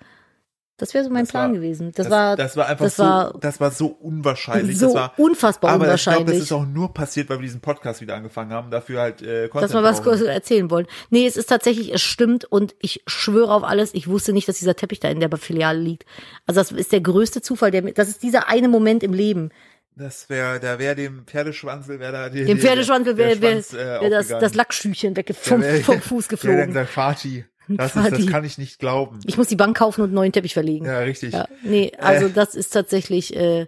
[0.76, 1.92] Das wäre so mein Das Plan war- gewesen.
[1.94, 4.76] Das, war, das war einfach das so, war das war so unwahrscheinlich.
[4.76, 6.24] so das war, unfassbar aber ich unwahrscheinlich.
[6.26, 9.22] glaube, das ist auch nur passiert, weil wir diesen Podcast wieder angefangen haben, dafür halt
[9.22, 10.18] äh, Content dass wir was brauchen.
[10.18, 10.86] kurz erzählen wollen.
[11.10, 14.58] Nee, es ist tatsächlich, es stimmt und ich schwöre auf alles, ich wusste nicht, dass
[14.58, 16.06] dieser Teppich da in der Filiale liegt.
[16.46, 19.50] Also das ist der größte Zufall, der, das ist dieser eine Moment im Leben.
[19.96, 23.74] Das wäre, da wäre dem Pferdeschwanzel, wäre da die, Dem Pferdeschwanzel der wäre wär, Schwanz,
[23.74, 26.66] äh, wär das, das Lackschüchen weg Der vom, wär- vom Fuß Der geflogen.
[26.66, 29.20] gesagt, Fatih, Das, ist, das kann ich nicht glauben.
[29.26, 30.84] Ich muss die Bank kaufen und einen neuen Teppich verlegen.
[30.86, 31.32] Ja, richtig.
[31.32, 32.30] Ja, nee, also Äh.
[32.32, 33.66] das ist tatsächlich, äh,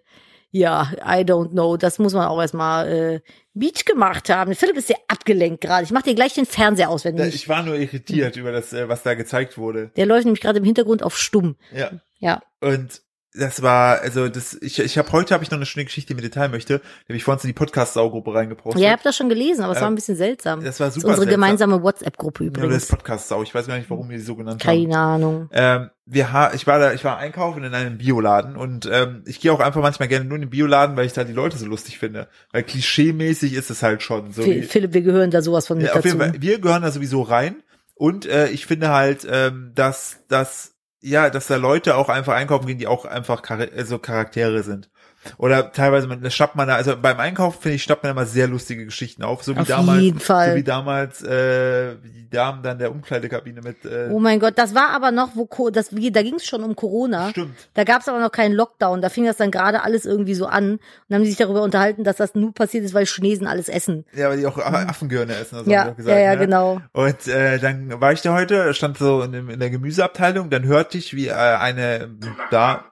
[0.51, 1.77] ja, I don't know.
[1.77, 3.21] Das muss man auch erstmal äh,
[3.55, 4.55] Beach gemacht haben.
[4.55, 5.85] Philipp ist sehr abgelenkt gerade.
[5.85, 7.27] Ich mach dir gleich den Fernseher aus, wenn du.
[7.27, 9.91] Ich war nur irritiert über das, äh, was da gezeigt wurde.
[9.97, 11.57] Der läuft nämlich gerade im Hintergrund auf stumm.
[11.75, 11.91] Ja.
[12.19, 12.43] Ja.
[12.61, 13.03] Und
[13.39, 16.22] das war, also das, ich, ich habe heute habe ich noch eine schöne Geschichte, die
[16.22, 16.78] dir teilen möchte.
[16.78, 18.80] Die habe ich vorhin in die Podcast-Saugruppe reingepostet.
[18.82, 20.64] Ja, ihr habt das schon gelesen, aber es Äh, war ein bisschen seltsam.
[20.64, 21.41] das war Das ist super unsere seltsam.
[21.43, 22.87] gemeinsame WhatsApp-Gruppe Ja, das übrigens.
[22.87, 23.43] Podcast-Sau.
[23.43, 24.70] Ich weiß gar nicht, warum wir die so genannt haben.
[24.84, 25.49] Keine Ahnung.
[25.53, 29.41] Ähm, wir ha ich war da, ich war einkaufen in einem Bioladen und ähm, ich
[29.41, 31.66] gehe auch einfach manchmal gerne nur in den Bioladen, weil ich da die Leute so
[31.66, 32.28] lustig finde.
[32.53, 34.45] Weil klischee-mäßig ist es halt schon so.
[34.47, 36.09] Wie, Philipp, wir gehören da sowas von mit ja, auf dazu.
[36.09, 37.57] jeden Fall, wir gehören da sowieso rein
[37.95, 40.76] und äh, ich finde halt, ähm, dass dass
[41.07, 44.91] ja, dass da Leute auch einfach einkaufen gehen, die auch einfach Char also Charaktere sind.
[45.39, 48.47] Oder teilweise man, schnappt man da, also beim Einkaufen finde ich, schnappt man immer sehr
[48.49, 50.51] lustige Geschichten auf, so wie Auf damals, jeden Fall.
[50.51, 54.74] so wie damals äh, die Damen dann der Umkleidekabine mit äh, Oh mein Gott, das
[54.74, 57.31] war aber noch, wo das, da ging es schon um Corona.
[57.31, 57.55] Stimmt.
[57.74, 59.01] Da gab es aber noch keinen Lockdown.
[59.01, 60.72] Da fing das dann gerade alles irgendwie so an.
[60.72, 63.68] Und dann haben die sich darüber unterhalten, dass das nur passiert ist, weil Chinesen alles
[63.68, 64.05] essen.
[64.14, 66.39] Ja, weil die auch Affengehirne essen, also Ja, haben die auch gesagt, ja, ja, ne?
[66.39, 66.81] genau.
[66.93, 70.99] Und äh, dann war ich da heute, stand so in, in der Gemüseabteilung, dann hörte
[70.99, 72.11] ich, wie äh, eine
[72.51, 72.85] da,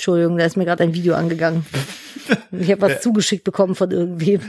[0.00, 1.66] Entschuldigung, da ist mir gerade ein Video angegangen.
[2.52, 4.40] Ich habe was zugeschickt bekommen von irgendwem.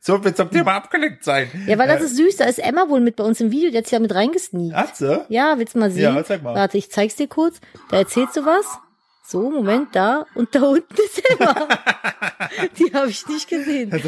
[0.00, 1.48] so wird zum Thema abgelenkt sein.
[1.66, 2.36] Ja, weil das äh, ist süß.
[2.36, 3.70] Da ist Emma wohl mit bei uns im Video.
[3.70, 4.76] Die hat sich ja mit reingesneakt.
[4.76, 5.24] Hat sie?
[5.28, 6.14] Ja, willst du mal sehen?
[6.14, 6.54] Ja, zeig mal.
[6.54, 7.60] Warte, ich zeig's dir kurz.
[7.90, 8.66] Da erzählst du was.
[9.26, 10.26] So, Moment, da.
[10.34, 11.54] Und da unten ist Emma.
[12.78, 13.88] die habe ich nicht gesehen.
[13.90, 14.02] Das,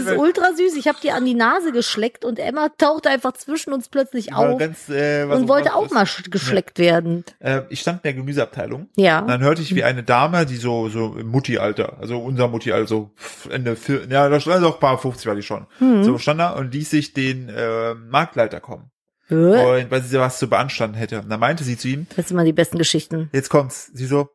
[0.00, 0.74] ist ultra süß.
[0.76, 4.58] Ich habe die an die Nase geschleckt und Emma tauchte einfach zwischen uns plötzlich auf
[4.58, 7.24] ganz, äh, und wollte auch mal sch- geschleckt werden.
[7.38, 8.88] Äh, ich stand in der Gemüseabteilung.
[8.96, 9.20] Ja.
[9.20, 12.88] Und dann hörte ich, wie eine Dame, die so, so im Mutti-Alter, also unser Mutti-Alter,
[12.88, 13.12] so
[13.48, 15.66] Ende, vier, ja, da stand also auch paar 50 war die schon.
[15.78, 16.02] Mhm.
[16.02, 18.90] So stand da und ließ sich den äh, Marktleiter kommen.
[19.28, 19.82] Hä?
[19.82, 21.20] Und weil sie was zu beanstanden hätte.
[21.20, 23.28] Und dann meinte sie zu ihm, Das sind immer die besten Geschichten.
[23.32, 23.90] jetzt kommt's.
[23.92, 24.28] Sie so,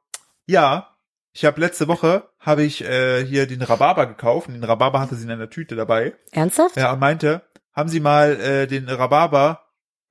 [0.45, 0.87] ja,
[1.33, 4.47] ich habe letzte Woche habe ich äh, hier den Rhabarber gekauft.
[4.47, 6.13] Und den Rhabarber hatte sie in einer Tüte dabei.
[6.31, 6.75] Ernsthaft?
[6.75, 7.41] Ja, und meinte,
[7.73, 9.61] haben Sie mal äh, den Rhabarber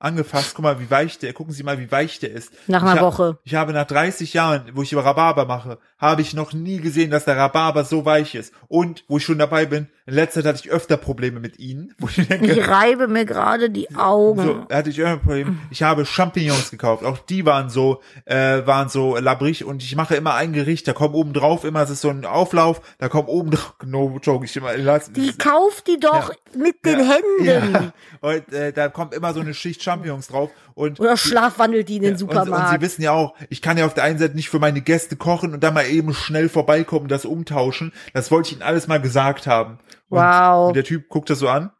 [0.01, 0.53] angefasst?
[0.55, 2.51] Guck mal, wie weich der, gucken Sie mal, wie weich der ist.
[2.67, 3.37] Nach ich einer hab- Woche.
[3.43, 7.11] Ich habe nach 30 Jahren, wo ich über Rhabarber mache, habe ich noch nie gesehen,
[7.11, 8.53] dass der Rhabarber so weich ist.
[8.67, 11.93] Und wo ich schon dabei bin, in letzter Zeit hatte ich öfter Probleme mit ihnen,
[11.99, 14.41] wo ich denke, Ich reibe mir gerade die Augen.
[14.43, 15.59] so, da hatte ich immer ein Problem.
[15.69, 17.03] Ich habe Champignons gekauft.
[17.05, 20.93] Auch die waren so, äh, waren so labbrig und ich mache immer ein Gericht, da
[20.93, 24.45] kommt oben drauf immer, es ist so ein Auflauf, da kommt oben drauf, no joke,
[24.45, 27.43] ich immer, lass, Die kauft die doch mit den Händen.
[27.43, 27.93] Ja.
[28.21, 32.03] Und äh, da kommt immer so eine Schicht Champignons drauf und Oder schlafwandelt die in
[32.03, 32.71] den und, und Supermarkt.
[32.71, 35.15] sie wissen ja auch, ich kann ja auf der einen Seite nicht für meine Gäste
[35.15, 37.91] kochen und dann mal eben schnell vorbeikommen, das umtauschen.
[38.13, 39.79] Das wollte ich ihnen alles mal gesagt haben.
[40.09, 40.67] Und, Wow.
[40.69, 41.71] Und der Typ guckt das so an.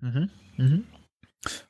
[0.00, 0.30] Mhm.
[0.56, 0.84] Mhm.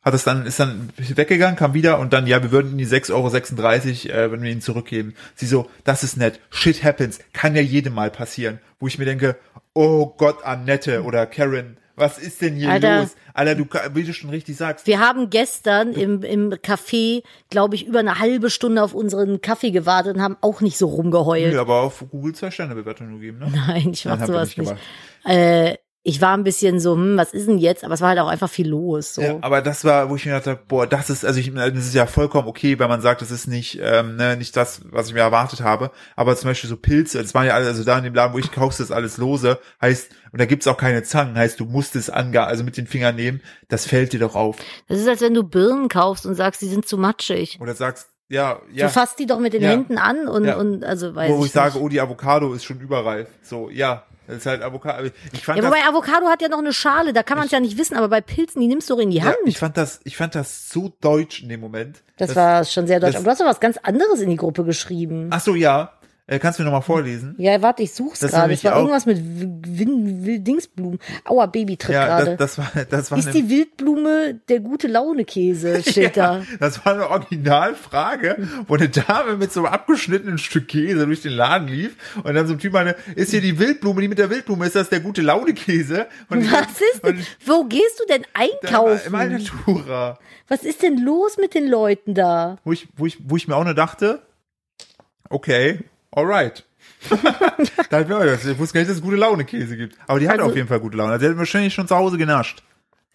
[0.03, 2.86] Hat es dann, ist dann weggegangen, kam wieder und dann, ja, wir würden ihnen die
[2.86, 5.14] 6,36 Euro, äh, wenn wir ihn zurückgeben.
[5.34, 6.40] Sie so, das ist nett.
[6.51, 7.18] Shit happens.
[7.32, 8.61] Kann ja jedem mal passieren.
[8.78, 9.36] Wo ich mir denke,
[9.74, 13.01] oh Gott, Annette oder Karen, was ist denn hier Alter.
[13.01, 13.16] los?
[13.32, 14.86] Alter, du, wie du schon richtig sagst.
[14.86, 19.70] Wir haben gestern im, im Café, glaube ich, über eine halbe Stunde auf unseren Kaffee
[19.70, 21.53] gewartet und haben auch nicht so rumgeheult.
[21.53, 23.53] Ja, aber auf Google zwei Sterne Bewertung nur geben, ne?
[23.66, 24.76] Nein, ich mach Nein, sowas nicht nicht.
[25.24, 25.76] Äh,
[26.09, 27.82] ich war ein bisschen so, hm, was ist denn jetzt?
[27.82, 29.14] Aber es war halt auch einfach viel los.
[29.14, 29.22] So.
[29.22, 31.94] Ja, aber das war, wo ich mir dachte, boah, das ist, also ich, das ist
[31.94, 35.14] ja vollkommen okay, weil man sagt, das ist nicht, ähm, ne, nicht das, was ich
[35.14, 35.90] mir erwartet habe.
[36.14, 38.38] Aber zum Beispiel so Pilze, das waren ja alle, also da in dem Laden, wo
[38.38, 41.96] ich kaufst, das alles lose, heißt, und da gibt's auch keine Zangen, heißt, du musst
[41.96, 44.59] es ange, also mit den Fingern nehmen, das fällt dir doch auf.
[44.86, 47.59] Das ist, als wenn du Birnen kaufst und sagst, die sind zu matschig.
[47.61, 49.70] Oder sagst, ja, ja, Du fasst die doch mit den Ja.
[49.70, 50.57] Händen an und, Ja.
[50.57, 53.26] und also weiß wo ich ich sage, oh, die Avocado ist schon überreif.
[53.42, 55.09] So, ja, das ist halt Avocado.
[55.33, 57.53] Ich fand Ja, das, wobei Avocado hat ja noch eine Schale, da kann man es
[57.53, 59.37] ja nicht wissen, aber bei Pilzen, die nimmst du doch in die ja, Hand.
[59.45, 62.03] ich fand das, ich fand das so deutsch in dem Moment.
[62.18, 63.12] das, war schon sehr deutsch.
[63.12, 65.29] das- Aber du hast doch was ganz anderes in die Gruppe geschrieben.
[65.31, 65.93] Ach so, ja.
[66.29, 67.37] Äh, kannst du mir nochmal vorlesen?
[67.39, 68.53] Ja, warte, ich such's gerade.
[68.53, 70.99] Es war auch- irgendwas mit Win Dingsblumen.
[71.24, 72.37] Aua, Baby tritt Ja, gerade.
[72.37, 76.43] das, das war, das war Ist die Wildblume der gute Laune-Käse, steht da.
[76.59, 81.31] Das war eine Originalfrage, wo eine Dame mit so einem abgeschnittenen Stück Käse durch den
[81.33, 84.29] Laden lief und dann so ein Typ meine, ist hier die Wildblume, die mit der
[84.29, 86.07] Wildblume, ist das der gute Laune-Käse?
[86.29, 87.24] Was ist denn?
[87.45, 89.01] Wo gehst du denn einkaufen?
[89.07, 90.18] Im Alnatura.
[90.49, 92.59] Was ist denn los mit den Leuten da?
[92.64, 94.22] Wo ich, wo ich, wo ich mir auch nur dachte,
[95.31, 95.81] okay,
[96.17, 96.64] alright.
[97.91, 99.97] da hat mir ich wusste gar nicht, dass es gute Laune-Käse gibt.
[100.09, 101.19] Aber die hat Also- auf jeden Fall gute Laune.
[101.21, 102.62] Sie hat wahrscheinlich schon zu Hause genascht.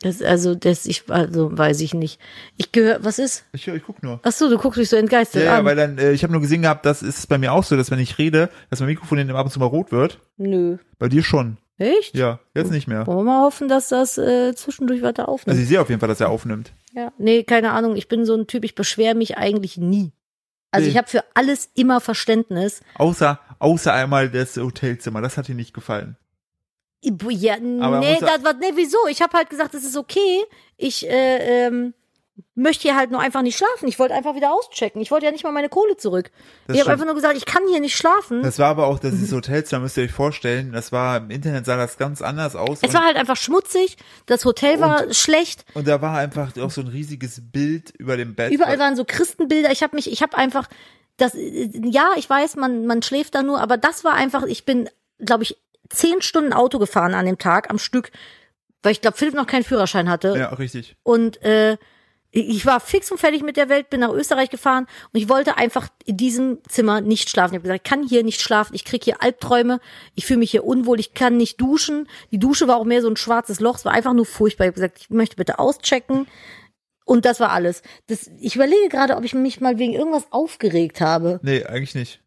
[0.04, 2.20] Das, also, das, ich, also, weiß ich nicht.
[2.58, 3.46] Ich gehöre, was ist?
[3.54, 4.20] Ich, ich guck nur.
[4.24, 5.66] Ach so, du guckst mich so entgeistert Ja, ja, an.
[5.66, 7.78] weil dann, äh, ich habe nur gesehen gehabt, das ist es bei mir auch so,
[7.78, 10.18] dass wenn ich rede, dass mein Mikrofon dann ab und zu mal rot wird.
[10.38, 10.78] Nö.
[10.98, 11.58] Bei dir schon.
[11.78, 12.16] Echt?
[12.16, 13.06] Ja, jetzt nicht mehr.
[13.06, 15.50] Wollen wir mal hoffen, dass das äh, zwischendurch weiter aufnimmt.
[15.54, 16.74] Also ich sehe auf jeden Fall, dass er aufnimmt.
[16.94, 17.96] Ja, nee, keine Ahnung.
[17.96, 20.14] Ich bin so ein Typ, ich beschwere mich eigentlich nie.
[20.72, 20.92] Also Nee.
[20.92, 22.82] ich habe für alles immer Verständnis.
[22.96, 26.16] Außer, außer einmal das Hotelzimmer, das hat dir nicht gefallen.
[27.04, 28.98] Ja, Aber nee, das war, nee, wieso?
[29.10, 30.44] Ich habe halt gesagt, es ist okay.
[30.78, 31.94] Ich äh, ähm,
[32.56, 33.88] möchte hier halt nur einfach nicht schlafen.
[33.88, 35.02] Ich wollte einfach wieder auschecken.
[35.02, 36.32] Ich wollte ja nicht mal meine Kohle zurück.
[36.68, 38.44] Das ich habe einfach nur gesagt, ich kann hier nicht schlafen.
[38.44, 41.66] Das war aber auch, das ist Hotelzimmer, müsst ihr euch vorstellen, das war, im Internet
[41.66, 42.80] sah das ganz anders aus.
[42.82, 43.98] es und, war halt einfach schmutzig.
[44.26, 45.66] Das Hotel war schlecht.
[45.74, 48.52] und da war einfach auch so ein riesiges Bild über dem Bett.
[48.52, 49.72] Überall waren so Christenbilder.
[49.72, 50.68] Ich habe mich, ich habe einfach
[51.18, 51.34] das.
[51.36, 54.44] Ja, ich weiß, man man schläft da nur, aber das war einfach.
[54.44, 54.90] Ich bin,
[55.20, 55.58] glaube ich,
[55.90, 58.12] zehn Stunden Auto gefahren an dem Tag am Stück,
[58.84, 60.36] weil ich glaube, Philipp noch keinen Führerschein hatte.
[60.38, 60.96] Ja, richtig.
[61.04, 61.78] Und äh,
[62.32, 65.58] ich war fix und fertig mit der Welt, bin nach Österreich gefahren und ich wollte
[65.58, 67.54] einfach in diesem Zimmer nicht schlafen.
[67.54, 69.82] Ich habe gesagt, ich kann hier nicht schlafen, ich krieg hier Albträume,
[70.16, 72.08] ich fühle mich hier unwohl, ich kann nicht duschen.
[72.32, 74.66] Die Dusche war auch mehr so ein schwarzes Loch, es war einfach nur furchtbar.
[74.66, 76.28] Ich habe gesagt, ich möchte bitte auschecken.
[77.04, 77.82] Und das war alles.
[78.08, 81.42] Das, ich überlege gerade, ob ich mich mal wegen irgendwas aufgeregt habe.
[81.44, 82.21] Nee, eigentlich nicht.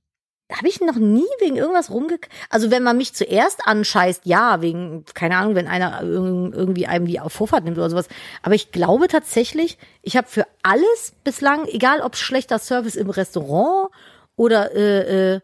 [0.56, 2.18] Habe ich noch nie wegen irgendwas rumge...
[2.48, 7.06] Also wenn man mich zuerst anscheißt, ja, wegen, keine Ahnung, wenn einer irg- irgendwie einem
[7.06, 8.08] die auf Vorfahrt nimmt oder sowas.
[8.42, 13.90] Aber ich glaube tatsächlich, ich habe für alles bislang, egal ob schlechter Service im Restaurant
[14.36, 15.40] oder äh, äh,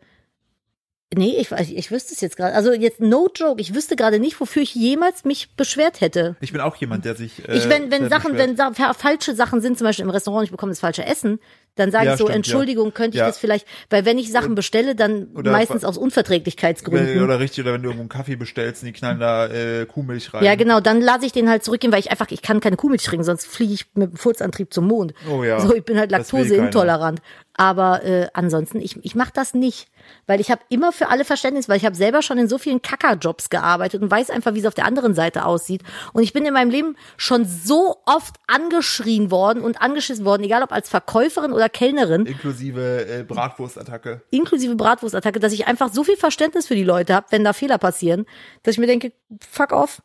[1.12, 2.54] Nee, ich, weiß- ich wüsste es jetzt gerade.
[2.54, 6.36] Also jetzt no joke, ich wüsste gerade nicht, wofür ich jemals mich beschwert hätte.
[6.40, 7.48] Ich bin auch jemand, der sich.
[7.48, 8.56] Äh, Ich, wenn, wenn Sachen, beschwert.
[8.60, 11.40] wenn Sa falsche Sachen sind, zum Beispiel im Restaurant, ich bekomme das falsche Essen,
[11.76, 13.26] dann sage Ja, ich so, stimmt, Entschuldigung, könnte ich Ja.
[13.26, 17.22] das vielleicht, weil wenn ich Sachen bestelle, dann oder- meistens aus Unverträglichkeitsgründen.
[17.22, 20.32] Oder richtig, oder wenn du irgendwo einen Kaffee bestellst und die knallen da äh, Kuhmilch
[20.34, 20.44] rein.
[20.44, 23.02] Ja, genau, dann lasse ich den halt zurückgehen, weil ich einfach, ich kann keine Kuhmilch
[23.02, 25.14] trinken, sonst fliege ich mit dem Furzantrieb zum Mond.
[25.30, 27.20] Oh ja, So, ich bin halt laktoseintolerant.
[27.54, 29.88] Aber äh, ansonsten, ich, ich mache das nicht.
[30.26, 32.82] Weil ich habe immer für alle Verständnis, weil ich habe selber schon in so vielen
[32.82, 35.82] Kackerjobs gearbeitet und weiß einfach, wie es auf der anderen Seite aussieht.
[36.12, 40.62] Und ich bin in meinem Leben schon so oft angeschrien worden und angeschissen worden, egal
[40.62, 44.22] ob als Verkäuferin oder Kellnerin, Inklusive äh, Bratwurstattacke.
[44.30, 47.78] inklusive Bratwurstattacke, dass ich einfach so viel Verständnis für die Leute habe, wenn da Fehler
[47.78, 48.26] passieren,
[48.62, 49.12] dass ich mir denke,
[49.50, 50.02] fuck off.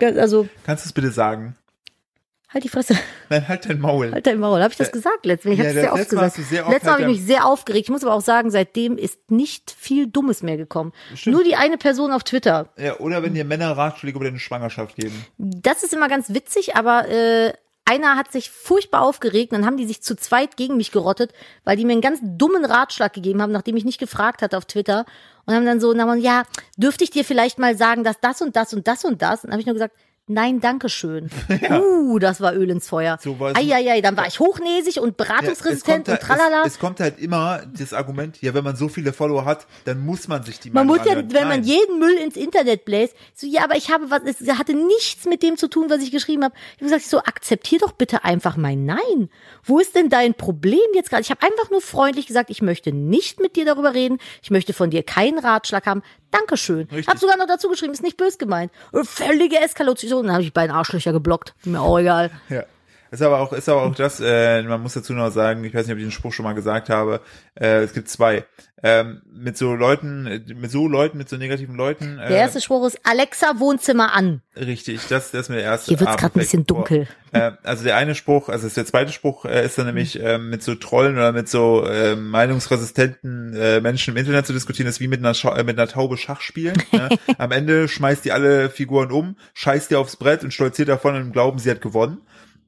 [0.00, 1.56] Also, Kannst du es bitte sagen?
[2.48, 2.96] Halt die Fresse.
[3.28, 4.12] Nein, halt dein Maul.
[4.12, 4.60] Halt dein Maul.
[4.60, 5.52] Habe ich das gesagt letztes Mal?
[5.52, 6.34] Ich Ja, habe das sehr oft gesagt.
[6.34, 7.86] sehr oft letztes Mal habe ich halt mich sehr aufgeregt.
[7.86, 10.92] Ich muss aber auch sagen, seitdem ist nicht viel Dummes mehr gekommen.
[11.24, 12.70] Nur die eine Person auf Twitter.
[12.78, 15.24] Ja, oder wenn dir Männer Ratschläge über deine Schwangerschaft geben.
[15.38, 17.52] Das ist immer ganz witzig, aber äh,
[17.84, 21.32] einer hat sich furchtbar aufgeregt, dann haben die sich zu zweit gegen mich gerottet,
[21.64, 24.64] weil die mir einen ganz dummen Ratschlag gegeben haben, nachdem ich nicht gefragt hatte auf
[24.64, 25.06] Twitter
[25.46, 26.42] und haben dann so, na, ja,
[26.76, 29.44] dürfte ich dir vielleicht mal sagen, dass das und das und das und das?
[29.44, 29.94] Und habe ich nur gesagt,
[30.26, 31.30] nein, danke schön.
[32.06, 33.18] Uh, das war Öl ins Feuer.
[33.20, 36.62] So Eieiei, dann war ich hochnäsig und Ja, es beratungsresistent kommt und halt- tralala.
[36.64, 40.04] Es, es kommt halt immer das Argument, ja, wenn man so viele Follower hat, dann
[40.04, 41.32] muss man sich die Man muss ja, anhören.
[41.32, 41.64] wenn man Nein.
[41.64, 45.42] jeden Müll ins Internet bläst, so, ja, aber ich habe was, es hatte nichts mit
[45.42, 46.54] dem zu tun, was ich geschrieben habe.
[46.76, 49.28] Ich habe gesagt, so, akzeptier doch bitte einfach mein Nein.
[49.64, 51.22] Wo ist denn dein Problem jetzt gerade?
[51.22, 54.18] Ich habe einfach nur freundlich gesagt, ich möchte nicht mit dir darüber reden.
[54.42, 56.02] Ich möchte von dir keinen Ratschlag haben.
[56.30, 56.82] Dankeschön.
[56.88, 57.08] Richtig.
[57.08, 58.70] Hab sogar noch dazu geschrieben, ist nicht bös gemeint.
[58.92, 60.15] Und Völlige Eskalation.
[60.22, 61.54] Dann habe ich die beiden Arschlöcher geblockt.
[61.64, 62.30] Mir auch egal.
[62.48, 62.64] Ja.
[63.10, 65.86] Ist aber auch, ist aber auch das, äh, man muss dazu noch sagen, ich weiß
[65.86, 67.20] nicht, ob ich den Spruch schon mal gesagt habe,
[67.54, 68.44] äh, es gibt zwei.
[68.82, 72.18] Ähm, mit so Leuten, äh, mit so Leuten, mit so negativen Leuten.
[72.18, 74.42] Äh, Der erste Spruch ist Alexa Wohnzimmer an.
[74.54, 75.88] Richtig, das, das ist mir der erste.
[75.92, 77.08] Hier wird's grad ein bisschen dunkel.
[77.32, 80.62] Äh, also der eine Spruch, also der zweite Spruch äh, ist dann nämlich ähm, mit
[80.62, 85.08] so Trollen oder mit so äh, meinungsresistenten äh, Menschen im Internet zu diskutieren, ist wie
[85.08, 86.76] mit einer, Scha äh, mit einer Taube Schach spielen.
[86.92, 87.08] ne?
[87.38, 91.20] Am Ende schmeißt die alle Figuren um, scheißt die aufs Brett und stolziert davon und
[91.22, 92.18] im Glauben, sie hat gewonnen.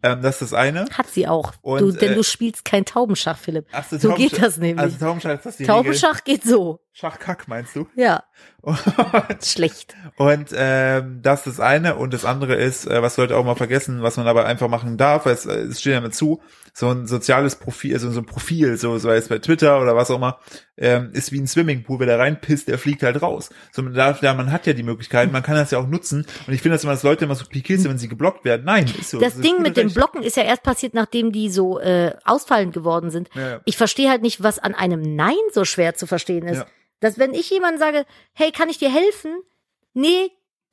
[0.03, 0.86] Ähm, das ist das eine.
[0.96, 1.53] Hat sie auch.
[1.61, 3.66] Und, du, denn äh, du spielst kein Taubenschach, Philipp.
[3.72, 4.78] Ach, so Taubenschach- geht das nämlich.
[4.78, 5.74] Also Taubenschach ist das die Regel.
[5.74, 6.80] Taubenschach geht so.
[6.92, 7.86] Schachkack meinst du?
[7.96, 8.24] Ja,
[9.43, 9.95] schlecht.
[10.16, 13.55] Und ähm, das ist das eine und das andere ist, äh, was Leute auch mal
[13.55, 16.43] vergessen, was man aber einfach machen darf, es, äh, es steht ja mit zu,
[16.74, 20.11] so ein soziales Profil, also so ein Profil, so so jetzt bei Twitter oder was
[20.11, 20.39] auch immer,
[20.76, 23.51] ähm, ist wie ein Swimmingpool, wer da reinpisst, der fliegt halt raus.
[23.72, 26.26] So man darf, ja, man hat ja die Möglichkeit, man kann das ja auch nutzen
[26.47, 28.64] und ich finde das immer, dass Leute immer so pikiert sind, wenn sie geblockt werden.
[28.64, 29.20] Nein, ist so.
[29.20, 29.93] Das ist Ding mit dem.
[29.93, 33.30] Blocken ist ja erst passiert, nachdem die so äh, ausfallend geworden sind.
[33.34, 33.61] Ja, ja.
[33.64, 36.59] Ich verstehe halt nicht, was an einem Nein so schwer zu verstehen ist.
[36.59, 36.66] Ja.
[37.01, 39.40] Dass wenn ich jemandem sage, hey, kann ich dir helfen?
[39.94, 40.30] Nee,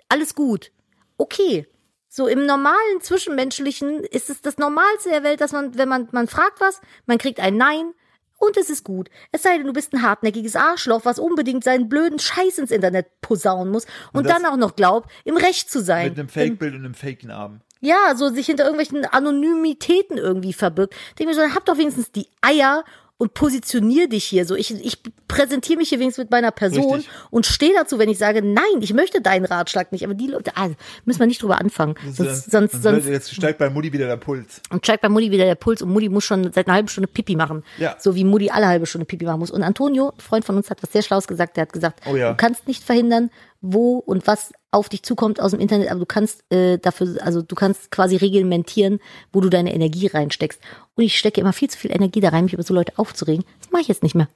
[0.09, 0.71] alles gut.
[1.17, 1.67] Okay.
[2.07, 6.28] So im normalen Zwischenmenschlichen ist es das Normalste der Welt, dass man, wenn man, man
[6.28, 7.93] fragt was, man kriegt ein Nein
[8.38, 9.09] und es ist gut.
[9.32, 13.07] Es sei denn, du bist ein hartnäckiges Arschloch, was unbedingt seinen blöden Scheiß ins Internet
[13.21, 16.09] posaunen muss und, Und dann auch noch glaubt, im Recht zu sein.
[16.09, 17.61] mit einem Fake-Bild und einem Fake-Arm.
[17.82, 20.95] Ja, so sich hinter irgendwelchen Anonymitäten irgendwie verbirgt.
[21.19, 22.84] Denke mir so, dann habt doch wenigstens die Eier,
[23.18, 24.55] und positionier dich hier so.
[24.55, 24.97] Ich, ich
[25.30, 27.09] präsentiere mich hier wenigstens mit meiner Person Richtig.
[27.32, 30.03] und stehe dazu, wenn ich sage, nein, ich möchte deinen Ratschlag nicht.
[30.03, 30.70] Aber die Leute, ah,
[31.05, 31.95] müssen wir nicht drüber anfangen.
[32.11, 34.61] Sonst, sonst, Dann sonst Jetzt steigt bei Mutti wieder der Puls.
[34.70, 37.07] und steigt bei Mutti wieder der Puls und Mutti muss schon seit einer halben Stunde
[37.07, 37.63] Pipi machen.
[37.78, 37.95] Ja.
[37.99, 39.51] So wie Mutti alle halbe Stunde Pipi machen muss.
[39.51, 41.55] Und Antonio, ein Freund von uns, hat was sehr Schlaues gesagt.
[41.55, 42.32] Der hat gesagt, Oh ja.
[42.32, 43.30] du kannst nicht verhindern,
[43.66, 47.41] wo und was auf dich zukommt aus dem Internet, aber du kannst äh, dafür, also
[47.41, 48.99] du kannst quasi reglementieren,
[49.32, 50.61] wo du deine Energie reinsteckst.
[50.95, 53.45] Und ich stecke immer viel zu viel Energie da rein, mich über so Leute aufzuregen.
[53.59, 54.28] Das mache ich jetzt nicht mehr.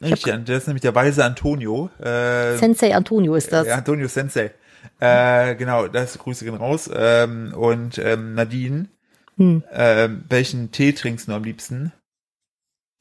[0.00, 1.90] Richtig, und der ist nämlich der weise Antonio.
[1.98, 3.66] Äh, Sensei Antonio ist das.
[3.66, 4.52] Ja, Antonio Sensei.
[5.00, 6.88] Äh, genau, das Grüße gehen raus.
[6.92, 8.88] Ähm, und ähm, Nadine,
[9.36, 9.62] Hm.
[9.72, 11.92] ähm, welchen Tee trinkst du am liebsten?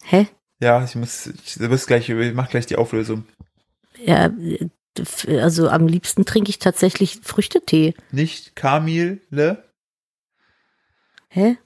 [0.04, 0.28] Hä?
[0.60, 3.26] Ja, ich muss, ich, wirst gleich, ich mach gleich die Auflösung.
[4.04, 4.70] Ja, äh,
[5.28, 7.94] also am liebsten trinke ich tatsächlich Früchtetee.
[8.12, 9.64] Nicht Kamille.
[11.30, 11.58] Hä?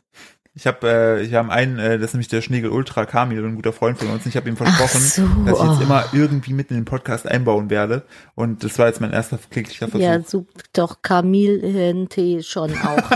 [0.53, 3.55] Ich habe, äh, ich habe einen, äh, das ist nämlich der Schnegel Ultra Kamil, ein
[3.55, 4.25] guter Freund von uns.
[4.25, 5.83] Ich habe ihm versprochen, so, dass ich jetzt oh.
[5.83, 8.03] immer irgendwie mitten in den Podcast einbauen werde.
[8.35, 10.05] Und das war jetzt mein erster kläglicher Versuch.
[10.05, 13.09] Ja, so doch Kamillentee schon auch.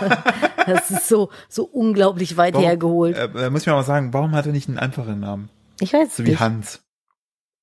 [0.65, 3.17] das ist so so unglaublich weit Warum- hergeholt.
[3.17, 5.49] Äh, äh, muss ich mir mal sagen, warum hat er nicht einen einfachen Namen?
[5.81, 6.39] Ich weiß es So wie nicht.
[6.39, 6.84] Hans.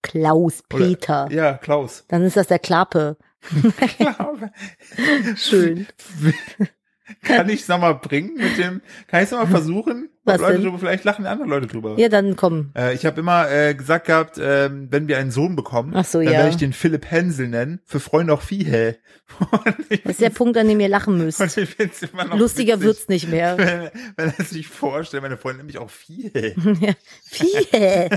[0.03, 1.29] Klaus Oder- Peter.
[1.31, 2.05] Ja, Klaus.
[2.09, 3.17] Dann ist das der Klappe.
[5.37, 5.87] Schön.
[7.23, 10.09] Kann ich es nochmal bringen mit dem, kann ich es nochmal versuchen?
[10.25, 10.79] Was Leute denn?
[10.79, 11.95] vielleicht lachen andere Leute drüber.
[11.99, 12.71] Ja, dann komm.
[12.77, 16.19] Äh, ich habe immer äh, gesagt gehabt, ähm, wenn wir einen Sohn bekommen, Ach so,
[16.19, 16.39] dann ja.
[16.39, 18.43] werde ich den Philipp Hensel nennen, für Freunde auch
[19.89, 21.41] ich, Das ist der Punkt, an dem ihr lachen müsst.
[22.35, 23.57] Lustiger witzig, wird's nicht mehr.
[23.59, 26.31] Wenn, wenn er sich vorstellt, meine Freundin nämlich auch viel.
[26.81, 26.95] Ja.
[27.29, 28.09] Viel.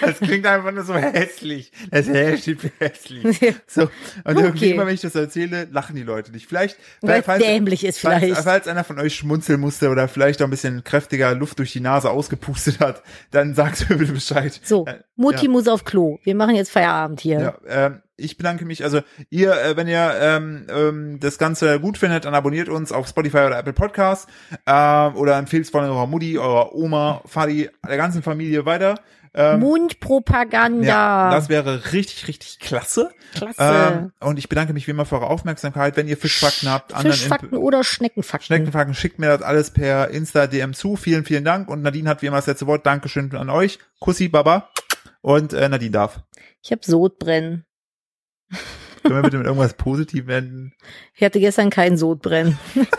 [0.00, 1.72] Das klingt einfach nur so hässlich.
[1.90, 3.38] Das Hä steht für hässlich.
[3.66, 3.82] So.
[3.82, 3.90] Und
[4.38, 4.70] irgendwie Okay.
[4.72, 6.46] immer, wenn ich das erzähle, lachen die Leute nicht.
[6.46, 8.42] Vielleicht, Weil es dämlich ist falls, vielleicht.
[8.42, 11.80] falls einer von euch schmunzeln musste oder vielleicht auch ein bisschen kräftiger Luft durch die
[11.80, 14.60] Nase ausgepustet hat, dann sagt mir bitte Bescheid.
[14.64, 15.50] So, Äh, Mutti ja.
[15.50, 16.18] muss auf Klo.
[16.22, 17.40] Wir machen jetzt Feierabend hier.
[17.40, 18.82] Ja, ähm, ich bedanke mich.
[18.84, 19.00] Also
[19.30, 23.38] ihr, äh, wenn ihr ähm, ähm, das Ganze gut findet, dann abonniert uns auf Spotify
[23.38, 24.26] oder Apple Podcasts
[24.66, 28.96] ähm, oder empfehlt es von eurer Mutti, eurer Oma, Vati, der ganzen Familie weiter.
[29.40, 30.86] Ähm, Mundpropaganda.
[30.86, 33.10] ja, das wäre richtig, richtig klasse.
[33.34, 33.56] Klasse.
[33.58, 35.96] Ähm, und ich bedanke mich wie immer für eure Aufmerksamkeit.
[35.96, 38.46] Wenn ihr Fischfakten habt, Fischfakten Imp- oder Schneckenfakten.
[38.46, 40.96] Schneckenfakten, schickt mir das alles per Insta-DM zu.
[40.96, 41.68] Vielen, vielen Dank.
[41.68, 42.84] Und Nadine hat wie immer das letzte Wort.
[42.84, 43.78] Dankeschön an euch.
[44.00, 44.70] Kussi, Baba.
[45.20, 46.20] Und äh, Nadine darf.
[46.62, 47.64] Ich habe Sodbrennen.
[49.02, 50.72] Können wir bitte mit irgendwas Positivem enden?
[51.14, 52.58] Ich hatte gestern kein Sodbrennen.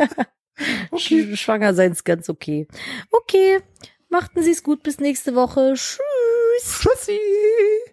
[0.91, 1.21] Okay.
[1.31, 2.67] Sch- Schwanger sein ist ganz okay.
[3.11, 3.61] Okay,
[4.09, 5.75] machten Sie es gut bis nächste Woche.
[6.59, 6.79] Tschüss.
[6.79, 7.88] Tschüssi.